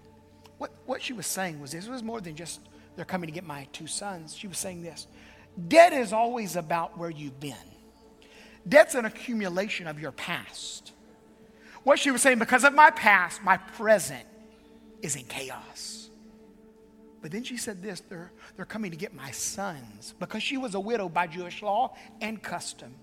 What, 0.59 0.71
what 0.87 1.03
she 1.03 1.13
was 1.13 1.27
saying 1.27 1.61
was 1.61 1.73
this 1.73 1.87
it 1.87 1.91
was 1.91 2.03
more 2.03 2.21
than 2.21 2.37
just 2.37 2.61
they're 2.97 3.05
coming 3.05 3.29
to 3.29 3.33
get 3.33 3.45
my 3.45 3.67
two 3.73 3.87
sons. 3.87 4.37
She 4.37 4.49
was 4.49 4.59
saying 4.59 4.83
this 4.83 5.07
debt 5.69 5.93
is 5.93 6.13
always 6.13 6.57
about 6.57 6.99
where 6.99 7.11
you've 7.11 7.41
been, 7.41 7.55
debt's 8.69 8.95
an 8.95 9.05
accumulation 9.05 9.87
of 9.87 10.01
your 10.01 10.13
past. 10.13 10.93
What 11.85 11.99
she 11.99 12.11
was 12.11 12.21
saying, 12.21 12.39
because 12.39 12.65
of 12.65 12.75
my 12.75 12.91
past, 12.91 13.43
my 13.43 13.57
present 13.57 14.27
is 15.01 15.17
in 15.17 15.25
chaos. 15.25 16.11
But 17.23 17.31
then 17.31 17.43
she 17.45 17.57
said 17.57 17.83
this 17.83 18.01
they're, 18.01 18.33
they're 18.57 18.65
coming 18.65 18.91
to 18.91 18.97
get 18.97 19.15
my 19.15 19.31
sons 19.31 20.15
because 20.19 20.43
she 20.43 20.57
was 20.57 20.75
a 20.75 20.81
widow 20.81 21.09
by 21.09 21.27
Jewish 21.27 21.63
law 21.63 21.95
and 22.21 22.43
custom. 22.43 22.95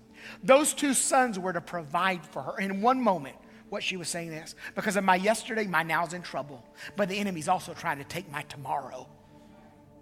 Those 0.42 0.72
two 0.72 0.94
sons 0.94 1.38
were 1.38 1.52
to 1.52 1.60
provide 1.60 2.24
for 2.24 2.42
her. 2.42 2.58
In 2.58 2.80
one 2.80 3.00
moment, 3.00 3.36
what 3.68 3.82
she 3.82 3.96
was 3.96 4.08
saying 4.08 4.32
is 4.32 4.54
because 4.74 4.96
of 4.96 5.04
my 5.04 5.16
yesterday, 5.16 5.66
my 5.66 5.82
now's 5.82 6.12
in 6.12 6.22
trouble. 6.22 6.64
But 6.96 7.08
the 7.08 7.16
enemy's 7.16 7.48
also 7.48 7.74
trying 7.74 7.98
to 7.98 8.04
take 8.04 8.30
my 8.30 8.42
tomorrow. 8.42 9.08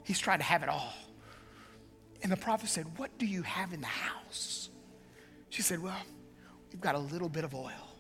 He's 0.03 0.19
trying 0.19 0.39
to 0.39 0.45
have 0.45 0.63
it 0.63 0.69
all. 0.69 0.93
And 2.23 2.31
the 2.31 2.37
prophet 2.37 2.69
said, 2.69 2.87
What 2.99 3.17
do 3.19 3.27
you 3.27 3.43
have 3.43 3.73
in 3.73 3.81
the 3.81 3.87
house? 3.87 4.71
She 5.51 5.63
said, 5.63 5.83
Well, 5.83 5.97
we've 6.71 6.81
got 6.81 6.95
a 6.95 6.99
little 6.99 7.29
bit 7.29 7.45
of 7.45 7.55
oil. 7.55 7.95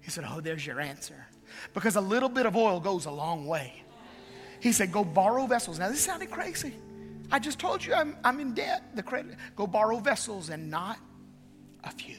He 0.00 0.10
said, 0.10 0.24
Oh, 0.28 0.40
there's 0.40 0.66
your 0.66 0.80
answer. 0.80 1.26
Because 1.74 1.96
a 1.96 2.00
little 2.00 2.28
bit 2.28 2.46
of 2.46 2.56
oil 2.56 2.80
goes 2.80 3.06
a 3.06 3.10
long 3.10 3.46
way. 3.46 3.82
He 4.60 4.72
said, 4.72 4.92
Go 4.92 5.04
borrow 5.04 5.46
vessels. 5.46 5.78
Now, 5.78 5.88
this 5.88 6.00
sounded 6.00 6.30
crazy. 6.30 6.74
I 7.30 7.38
just 7.38 7.58
told 7.58 7.84
you 7.84 7.94
I'm, 7.94 8.16
I'm 8.24 8.40
in 8.40 8.54
debt. 8.54 8.84
The 8.94 9.02
credit. 9.02 9.36
Go 9.54 9.66
borrow 9.66 9.98
vessels 9.98 10.48
and 10.48 10.70
not 10.70 10.98
a 11.84 11.90
few. 11.90 12.16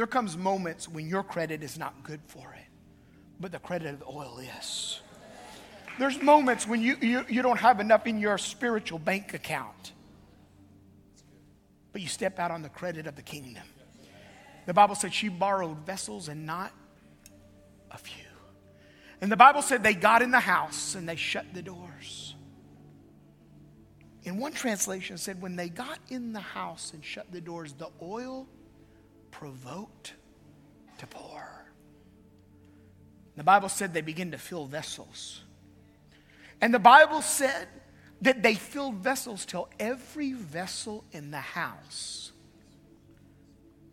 There 0.00 0.06
comes 0.06 0.34
moments 0.34 0.88
when 0.88 1.10
your 1.10 1.22
credit 1.22 1.62
is 1.62 1.78
not 1.78 2.02
good 2.02 2.22
for 2.26 2.54
it, 2.54 2.66
but 3.38 3.52
the 3.52 3.58
credit 3.58 3.92
of 3.92 3.98
the 3.98 4.06
oil 4.06 4.38
is. 4.58 5.02
There's 5.98 6.22
moments 6.22 6.66
when 6.66 6.80
you, 6.80 6.96
you, 7.02 7.26
you 7.28 7.42
don't 7.42 7.58
have 7.58 7.80
enough 7.80 8.06
in 8.06 8.18
your 8.18 8.38
spiritual 8.38 8.98
bank 8.98 9.34
account, 9.34 9.92
but 11.92 12.00
you 12.00 12.08
step 12.08 12.38
out 12.38 12.50
on 12.50 12.62
the 12.62 12.70
credit 12.70 13.06
of 13.06 13.14
the 13.14 13.20
kingdom. 13.20 13.62
The 14.64 14.72
Bible 14.72 14.94
said 14.94 15.12
she 15.12 15.28
borrowed 15.28 15.84
vessels 15.84 16.28
and 16.28 16.46
not 16.46 16.72
a 17.90 17.98
few. 17.98 18.24
And 19.20 19.30
the 19.30 19.36
Bible 19.36 19.60
said 19.60 19.82
they 19.82 19.92
got 19.92 20.22
in 20.22 20.30
the 20.30 20.40
house 20.40 20.94
and 20.94 21.06
they 21.06 21.16
shut 21.16 21.44
the 21.52 21.60
doors. 21.60 22.36
In 24.22 24.38
one 24.38 24.52
translation, 24.52 25.18
said 25.18 25.42
when 25.42 25.56
they 25.56 25.68
got 25.68 25.98
in 26.08 26.32
the 26.32 26.40
house 26.40 26.94
and 26.94 27.04
shut 27.04 27.30
the 27.30 27.42
doors, 27.42 27.74
the 27.74 27.90
oil 28.00 28.48
provoked 29.30 30.14
to 30.98 31.06
pour. 31.06 31.44
The 33.36 33.44
Bible 33.44 33.68
said 33.68 33.94
they 33.94 34.00
began 34.00 34.32
to 34.32 34.38
fill 34.38 34.66
vessels. 34.66 35.42
And 36.60 36.74
the 36.74 36.78
Bible 36.78 37.22
said 37.22 37.68
that 38.22 38.42
they 38.42 38.54
filled 38.54 38.96
vessels 38.96 39.46
till 39.46 39.68
every 39.78 40.32
vessel 40.32 41.04
in 41.12 41.30
the 41.30 41.38
house 41.38 42.32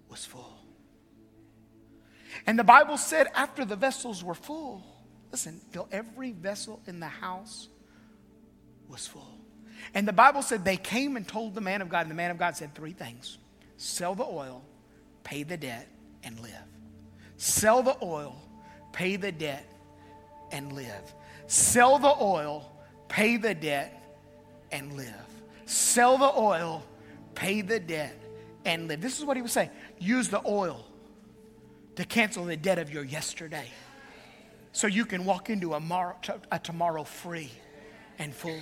was 0.10 0.26
full. 0.26 0.58
And 2.46 2.60
the 2.60 2.64
Bible 2.64 2.98
said 2.98 3.28
after 3.34 3.66
the 3.66 3.76
vessels 3.76 4.24
were 4.24 4.36
full, 4.36 4.84
listen, 5.32 5.62
till 5.72 5.88
every 5.92 6.34
vessel 6.34 6.82
in 6.88 7.00
the 7.00 7.08
house 7.08 7.70
was 8.90 9.08
full. 9.08 9.38
And 9.94 10.08
the 10.08 10.14
Bible 10.14 10.42
said 10.42 10.66
they 10.66 10.78
came 10.78 11.16
and 11.16 11.28
told 11.28 11.56
the 11.56 11.62
man 11.62 11.82
of 11.82 11.90
God, 11.90 12.02
and 12.02 12.12
the 12.12 12.16
man 12.16 12.32
of 12.32 12.38
God 12.38 12.56
said 12.58 12.76
three 12.76 12.94
things 12.94 13.38
sell 13.78 14.16
the 14.16 14.26
oil, 14.26 14.64
pay 15.28 15.44
the 15.44 15.58
debt, 15.58 15.90
and 16.24 16.40
live. 16.40 16.54
Sell 17.36 17.84
the 17.84 17.98
oil, 18.02 18.42
pay 18.94 19.18
the 19.18 19.32
debt, 19.32 19.68
and 20.54 20.72
live. 20.72 21.14
Sell 21.48 22.00
the 22.00 22.16
oil, 22.22 22.72
pay 23.10 23.36
the 23.36 23.54
debt, 23.54 24.02
and 24.72 24.94
live. 24.94 25.28
Sell 25.66 26.18
the 26.18 26.32
oil, 26.34 26.82
pay 27.36 27.60
the 27.60 27.78
debt, 27.78 28.18
and 28.64 28.88
live. 28.88 29.02
This 29.02 29.20
is 29.20 29.26
what 29.26 29.36
he 29.36 29.44
was 29.44 29.52
saying. 29.52 29.70
Use 30.00 30.30
the 30.30 30.42
oil 30.48 30.86
to 31.98 32.06
cancel 32.06 32.46
the 32.46 32.56
debt 32.56 32.80
of 32.80 32.94
your 32.94 33.04
yesterday 33.04 33.68
so 34.72 34.88
you 34.88 35.06
can 35.06 35.26
walk 35.26 35.50
into 35.50 35.74
a, 35.74 35.80
mar- 35.82 36.16
a 36.54 36.58
tomorrow 36.58 37.04
free 37.04 37.52
and 38.18 38.34
full. 38.34 38.62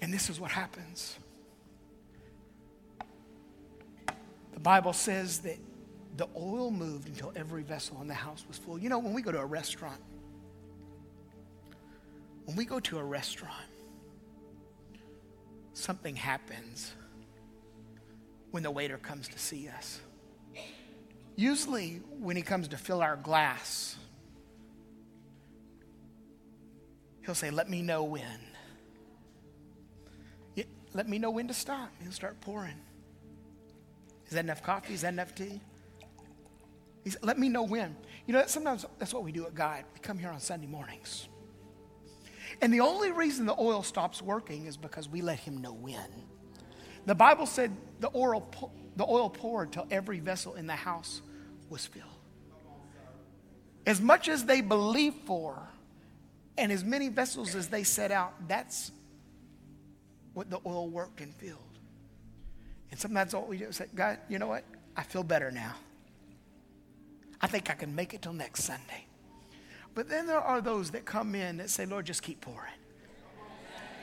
And 0.00 0.10
this 0.10 0.30
is 0.30 0.40
what 0.40 0.50
happens. 0.50 1.18
The 4.60 4.64
Bible 4.64 4.92
says 4.92 5.38
that 5.38 5.56
the 6.18 6.28
oil 6.36 6.70
moved 6.70 7.08
until 7.08 7.32
every 7.34 7.62
vessel 7.62 7.96
in 8.02 8.08
the 8.08 8.12
house 8.12 8.44
was 8.46 8.58
full. 8.58 8.78
You 8.78 8.90
know, 8.90 8.98
when 8.98 9.14
we 9.14 9.22
go 9.22 9.32
to 9.32 9.38
a 9.38 9.46
restaurant, 9.46 10.02
when 12.44 12.58
we 12.58 12.66
go 12.66 12.78
to 12.78 12.98
a 12.98 13.02
restaurant, 13.02 13.54
something 15.72 16.14
happens 16.14 16.92
when 18.50 18.62
the 18.62 18.70
waiter 18.70 18.98
comes 18.98 19.28
to 19.28 19.38
see 19.38 19.66
us. 19.66 19.98
Usually, 21.36 22.02
when 22.18 22.36
he 22.36 22.42
comes 22.42 22.68
to 22.68 22.76
fill 22.76 23.00
our 23.00 23.16
glass, 23.16 23.96
he'll 27.24 27.34
say, 27.34 27.50
Let 27.50 27.70
me 27.70 27.80
know 27.80 28.04
when. 28.04 28.40
Let 30.92 31.08
me 31.08 31.18
know 31.18 31.30
when 31.30 31.48
to 31.48 31.54
stop. 31.54 31.90
He'll 32.02 32.12
start 32.12 32.38
pouring. 32.42 32.76
Is 34.30 34.34
that 34.36 34.44
enough 34.44 34.62
coffee? 34.62 34.94
Is 34.94 35.02
that 35.02 35.12
enough 35.12 35.34
tea? 35.34 35.60
He 37.04 37.10
said, 37.10 37.22
Let 37.24 37.38
me 37.38 37.48
know 37.48 37.64
when. 37.64 37.96
You 38.26 38.34
know, 38.34 38.44
sometimes 38.46 38.86
that's 38.98 39.12
what 39.12 39.24
we 39.24 39.32
do 39.32 39.44
at 39.44 39.54
God. 39.54 39.84
We 39.92 40.00
come 40.00 40.18
here 40.18 40.30
on 40.30 40.38
Sunday 40.40 40.68
mornings. 40.68 41.28
And 42.62 42.72
the 42.72 42.80
only 42.80 43.10
reason 43.10 43.44
the 43.44 43.58
oil 43.58 43.82
stops 43.82 44.22
working 44.22 44.66
is 44.66 44.76
because 44.76 45.08
we 45.08 45.20
let 45.20 45.40
him 45.40 45.58
know 45.58 45.72
when. 45.72 46.06
The 47.06 47.14
Bible 47.14 47.46
said 47.46 47.76
the 47.98 48.10
oil, 48.14 48.48
the 48.96 49.04
oil 49.04 49.30
poured 49.30 49.72
till 49.72 49.86
every 49.90 50.20
vessel 50.20 50.54
in 50.54 50.66
the 50.66 50.76
house 50.76 51.22
was 51.68 51.86
filled. 51.86 52.06
As 53.84 54.00
much 54.00 54.28
as 54.28 54.44
they 54.44 54.60
believed 54.60 55.26
for, 55.26 55.60
And 56.56 56.70
as 56.70 56.84
many 56.84 57.08
vessels 57.08 57.54
as 57.54 57.68
they 57.68 57.84
set 57.84 58.10
out, 58.12 58.34
that's 58.46 58.92
what 60.34 60.50
the 60.50 60.60
oil 60.66 60.88
worked 60.90 61.22
and 61.22 61.34
filled. 61.34 61.69
And 62.90 62.98
sometimes 62.98 63.34
all 63.34 63.46
we 63.46 63.58
do 63.58 63.66
is 63.66 63.76
say, 63.76 63.86
God, 63.94 64.18
you 64.28 64.38
know 64.38 64.48
what? 64.48 64.64
I 64.96 65.02
feel 65.02 65.22
better 65.22 65.50
now. 65.50 65.74
I 67.40 67.46
think 67.46 67.70
I 67.70 67.74
can 67.74 67.94
make 67.94 68.12
it 68.14 68.22
till 68.22 68.32
next 68.32 68.64
Sunday. 68.64 69.06
But 69.94 70.08
then 70.08 70.26
there 70.26 70.40
are 70.40 70.60
those 70.60 70.90
that 70.90 71.04
come 71.04 71.34
in 71.34 71.56
that 71.58 71.70
say, 71.70 71.86
Lord, 71.86 72.06
just 72.06 72.22
keep 72.22 72.40
pouring. 72.40 72.72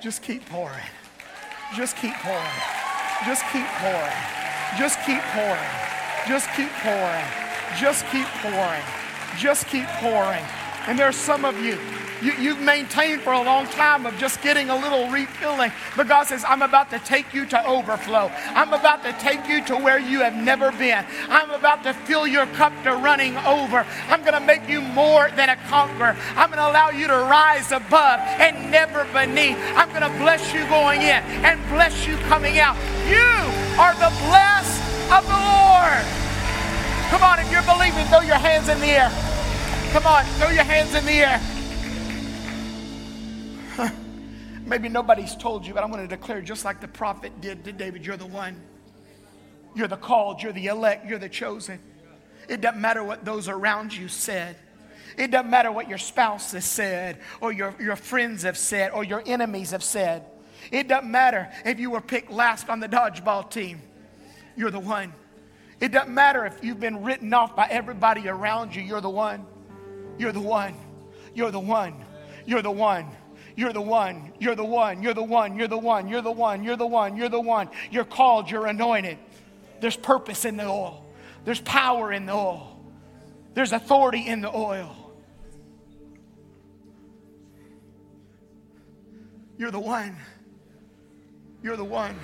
Just 0.02 0.22
keep 0.22 0.46
pouring. 0.48 0.76
Just 1.76 1.98
keep 1.98 2.14
pouring. 2.16 2.46
Just 3.26 3.44
keep 3.52 3.66
pouring. 3.66 4.18
Just 4.78 5.00
keep 5.06 5.22
pouring. 5.34 5.70
Just 6.28 6.50
keep 6.56 6.70
pouring. 6.84 7.26
Just 7.80 8.06
keep 8.08 8.28
pouring. 8.42 8.84
Just 9.38 9.68
keep 9.68 9.88
pouring. 10.00 10.46
And 10.88 10.98
there's 10.98 11.16
some 11.16 11.46
of 11.46 11.60
you 11.64 11.78
you, 12.22 12.34
you've 12.40 12.60
maintained 12.60 13.22
for 13.22 13.34
a 13.34 13.42
long 13.42 13.66
time 13.68 14.06
of 14.06 14.18
just 14.18 14.42
getting 14.42 14.70
a 14.70 14.76
little 14.76 15.10
refilling. 15.10 15.72
But 15.96 16.08
God 16.08 16.26
says, 16.26 16.44
I'm 16.48 16.62
about 16.62 16.90
to 16.92 17.00
take 17.00 17.34
you 17.34 17.46
to 17.48 17.68
overflow. 17.68 18.32
I'm 18.50 18.74
about 18.74 19.04
to 19.04 19.14
take 19.14 19.48
you 19.48 19.64
to 19.66 19.76
where 19.76 20.00
you 20.00 20.22
have 20.22 20.36
never 20.36 20.72
been. 20.72 21.06
I'm 21.30 21.52
about 21.52 21.84
to 21.84 21.94
fill 21.94 22.28
your 22.28 22.46
cup 22.48 22.74
to 22.84 22.94
running 22.94 23.38
over. 23.38 23.86
I'm 24.08 24.22
going 24.22 24.34
to 24.34 24.40
make 24.40 24.68
you 24.68 24.82
more 24.82 25.30
than 25.32 25.50
a 25.50 25.56
conqueror. 25.68 26.16
I'm 26.36 26.50
going 26.50 26.60
to 26.60 26.70
allow 26.70 26.90
you 26.90 27.08
to 27.08 27.14
rise 27.14 27.72
above 27.72 28.20
and 28.40 28.72
never 28.72 29.06
beneath. 29.14 29.58
I'm 29.76 29.90
going 29.90 30.02
to 30.02 30.18
bless 30.18 30.54
you 30.54 30.66
going 30.68 31.02
in 31.02 31.22
and 31.46 31.60
bless 31.70 32.08
you 32.08 32.18
coming 32.30 32.60
out. 32.60 32.76
You 33.08 33.30
are 33.80 33.94
the 33.94 34.14
blessed 34.26 34.82
of 35.12 35.24
the 35.26 35.38
Lord. 35.38 36.06
Come 37.10 37.24
on, 37.24 37.40
if 37.40 37.50
you're 37.52 37.64
believing, 37.64 38.06
throw 38.08 38.22
your 38.22 38.36
hands 38.36 38.70
in 38.70 38.80
the 38.80 38.88
air. 38.88 39.37
Come 39.98 40.06
on, 40.06 40.26
throw 40.26 40.50
your 40.50 40.64
hands 40.64 40.94
in 40.94 41.04
the 41.08 41.12
air. 41.12 41.42
Maybe 44.64 44.90
nobody's 44.90 45.36
told 45.36 45.66
you, 45.66 45.74
but 45.74 45.84
I'm 45.84 45.90
going 45.90 46.08
to 46.08 46.16
declare 46.16 46.40
just 46.40 46.64
like 46.64 46.80
the 46.80 46.88
prophet 46.88 47.42
did 47.42 47.64
to 47.64 47.72
David 47.72 48.06
you're 48.06 48.16
the 48.16 48.28
one. 48.28 48.62
You're 49.74 49.88
the 49.88 49.98
called, 49.98 50.44
you're 50.44 50.54
the 50.54 50.68
elect, 50.68 51.10
you're 51.10 51.18
the 51.18 51.28
chosen. 51.28 51.80
It 52.48 52.62
doesn't 52.62 52.80
matter 52.80 53.04
what 53.04 53.26
those 53.26 53.48
around 53.48 53.92
you 53.92 54.08
said. 54.08 54.58
It 55.18 55.32
doesn't 55.32 55.50
matter 55.50 55.72
what 55.72 55.90
your 55.90 55.98
spouse 55.98 56.52
has 56.52 56.66
said, 56.66 57.18
or 57.42 57.52
your, 57.52 57.74
your 57.80 57.96
friends 57.96 58.44
have 58.44 58.56
said, 58.56 58.92
or 58.92 59.04
your 59.04 59.24
enemies 59.26 59.72
have 59.72 59.84
said. 59.84 60.26
It 60.72 60.88
doesn't 60.88 61.10
matter 61.10 61.52
if 61.66 61.80
you 61.80 61.90
were 61.90 62.02
picked 62.02 62.30
last 62.30 62.70
on 62.70 62.80
the 62.80 62.88
dodgeball 62.88 63.50
team. 63.50 63.82
You're 64.56 64.70
the 64.70 64.80
one. 64.80 65.12
It 65.80 65.92
doesn't 65.92 66.14
matter 66.14 66.46
if 66.46 66.64
you've 66.64 66.80
been 66.80 67.04
written 67.04 67.34
off 67.34 67.56
by 67.56 67.66
everybody 67.68 68.28
around 68.28 68.76
you. 68.76 68.84
You're 68.84 69.02
the 69.02 69.10
one. 69.10 69.44
You're 70.18 70.32
the 70.32 70.40
one. 70.40 70.76
You're 71.34 71.52
the 71.52 71.60
one. 71.60 71.94
You're 72.46 72.62
the 72.62 72.72
one. 72.72 73.08
You're 73.56 73.74
the 73.74 73.82
one. 73.82 74.34
You're 74.40 74.56
the 74.56 74.64
one. 74.64 75.02
You're 75.02 75.14
the 75.14 75.24
one. 75.24 75.58
You're 75.58 75.68
the 75.68 75.78
one. 75.78 76.08
You're 76.08 76.22
the 76.22 76.32
one. 76.32 76.64
You're 76.64 76.76
the 76.76 76.88
one. 76.88 77.18
You're 77.18 77.30
the 77.30 77.42
one. 77.42 77.70
You're 77.92 78.06
called. 78.06 78.50
You're 78.50 78.68
anointed. 78.68 79.18
There's 79.80 79.98
purpose 79.98 80.46
in 80.46 80.58
the 80.58 80.66
oil. 80.66 81.06
There's 81.46 81.62
power 81.62 82.12
in 82.12 82.26
the 82.26 82.34
oil. 82.34 82.80
There's 83.54 83.72
authority 83.72 84.28
in 84.28 84.42
the 84.42 84.56
oil. 84.56 84.96
You're 89.58 89.72
the 89.72 89.80
one. 89.80 90.16
You're 91.64 91.78
the 91.78 91.84
one. 91.84 92.16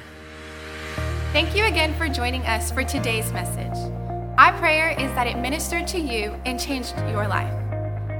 Thank 1.32 1.56
you 1.56 1.66
again 1.66 1.96
for 1.96 2.08
joining 2.08 2.44
us 2.44 2.72
for 2.72 2.84
today's 2.84 3.32
message. 3.32 3.76
Our 4.38 4.56
prayer 4.60 4.92
is 4.92 5.12
that 5.16 5.26
it 5.26 5.38
ministered 5.38 5.88
to 5.88 6.00
you 6.00 6.36
and 6.46 6.60
changed 6.60 6.96
your 7.10 7.28
life. 7.28 7.63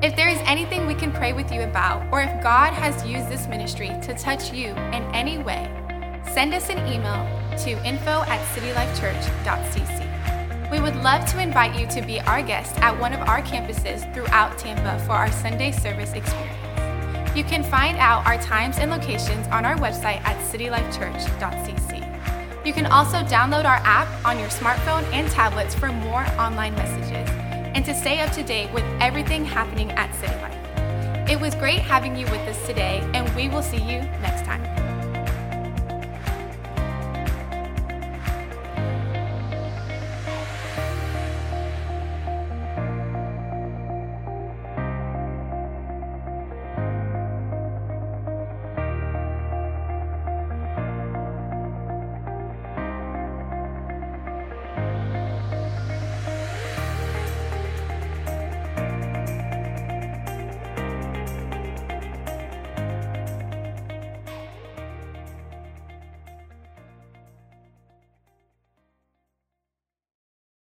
If 0.04 0.16
there 0.18 0.28
is 0.28 0.40
anything 0.40 0.86
we 0.86 0.96
can 0.96 1.14
pray 1.14 1.32
with 1.32 1.50
you 1.50 1.62
about, 1.62 2.06
or 2.12 2.22
if 2.22 2.44
God 2.44 2.74
has 2.74 3.06
used 3.06 3.30
this 3.30 3.48
ministry 3.48 3.88
to 4.02 4.14
touch 4.14 4.52
you 4.52 4.72
in 4.92 5.02
any 5.16 5.38
way, 5.38 5.72
send 6.34 6.54
us 6.54 6.70
an 6.70 6.80
email 6.80 7.26
to 7.60 7.72
info 7.88 8.24
at 8.28 8.42
citylifechurch.cc. 8.48 10.70
We 10.70 10.82
would 10.82 10.98
love 10.98 11.26
to 11.28 11.42
invite 11.42 11.80
you 11.80 11.88
to 11.88 12.02
be 12.02 12.20
our 12.20 12.44
guest 12.44 12.78
at 12.80 13.00
one 13.00 13.14
of 13.14 13.22
our 13.30 13.42
campuses 13.44 14.14
throughout 14.14 14.58
Tampa 14.58 15.02
for 15.06 15.14
our 15.14 15.32
Sunday 15.32 15.72
service 15.72 16.12
experience. 16.12 16.52
You 17.34 17.46
can 17.46 17.64
find 17.64 17.98
out 17.98 18.26
our 18.26 18.38
times 18.40 18.80
and 18.80 18.92
locations 18.92 19.48
on 19.48 19.64
our 19.64 19.78
website 19.78 20.22
at 20.26 20.36
citylifechurch.cc. 20.52 22.66
You 22.66 22.74
can 22.74 22.88
also 22.88 23.20
download 23.20 23.64
our 23.64 23.80
app 23.86 24.10
on 24.26 24.38
your 24.38 24.50
smartphone 24.50 25.04
and 25.14 25.32
tablets 25.32 25.74
for 25.74 25.94
more 25.94 26.26
online 26.38 26.76
messages 26.76 27.43
and 27.84 27.94
to 27.94 28.00
stay 28.02 28.20
up 28.20 28.32
to 28.32 28.44
date 28.44 28.72
with 28.72 28.84
everything 29.02 29.44
happening 29.44 29.92
at 29.92 30.14
City 30.16 30.34
Life. 30.36 31.30
It 31.30 31.40
was 31.40 31.54
great 31.56 31.80
having 31.80 32.16
you 32.16 32.26
with 32.28 32.42
us 32.48 32.66
today, 32.66 33.00
and 33.14 33.30
we 33.36 33.50
will 33.50 33.64
see 33.64 33.78
you 33.78 34.00
next 34.22 34.46
time. 34.46 34.73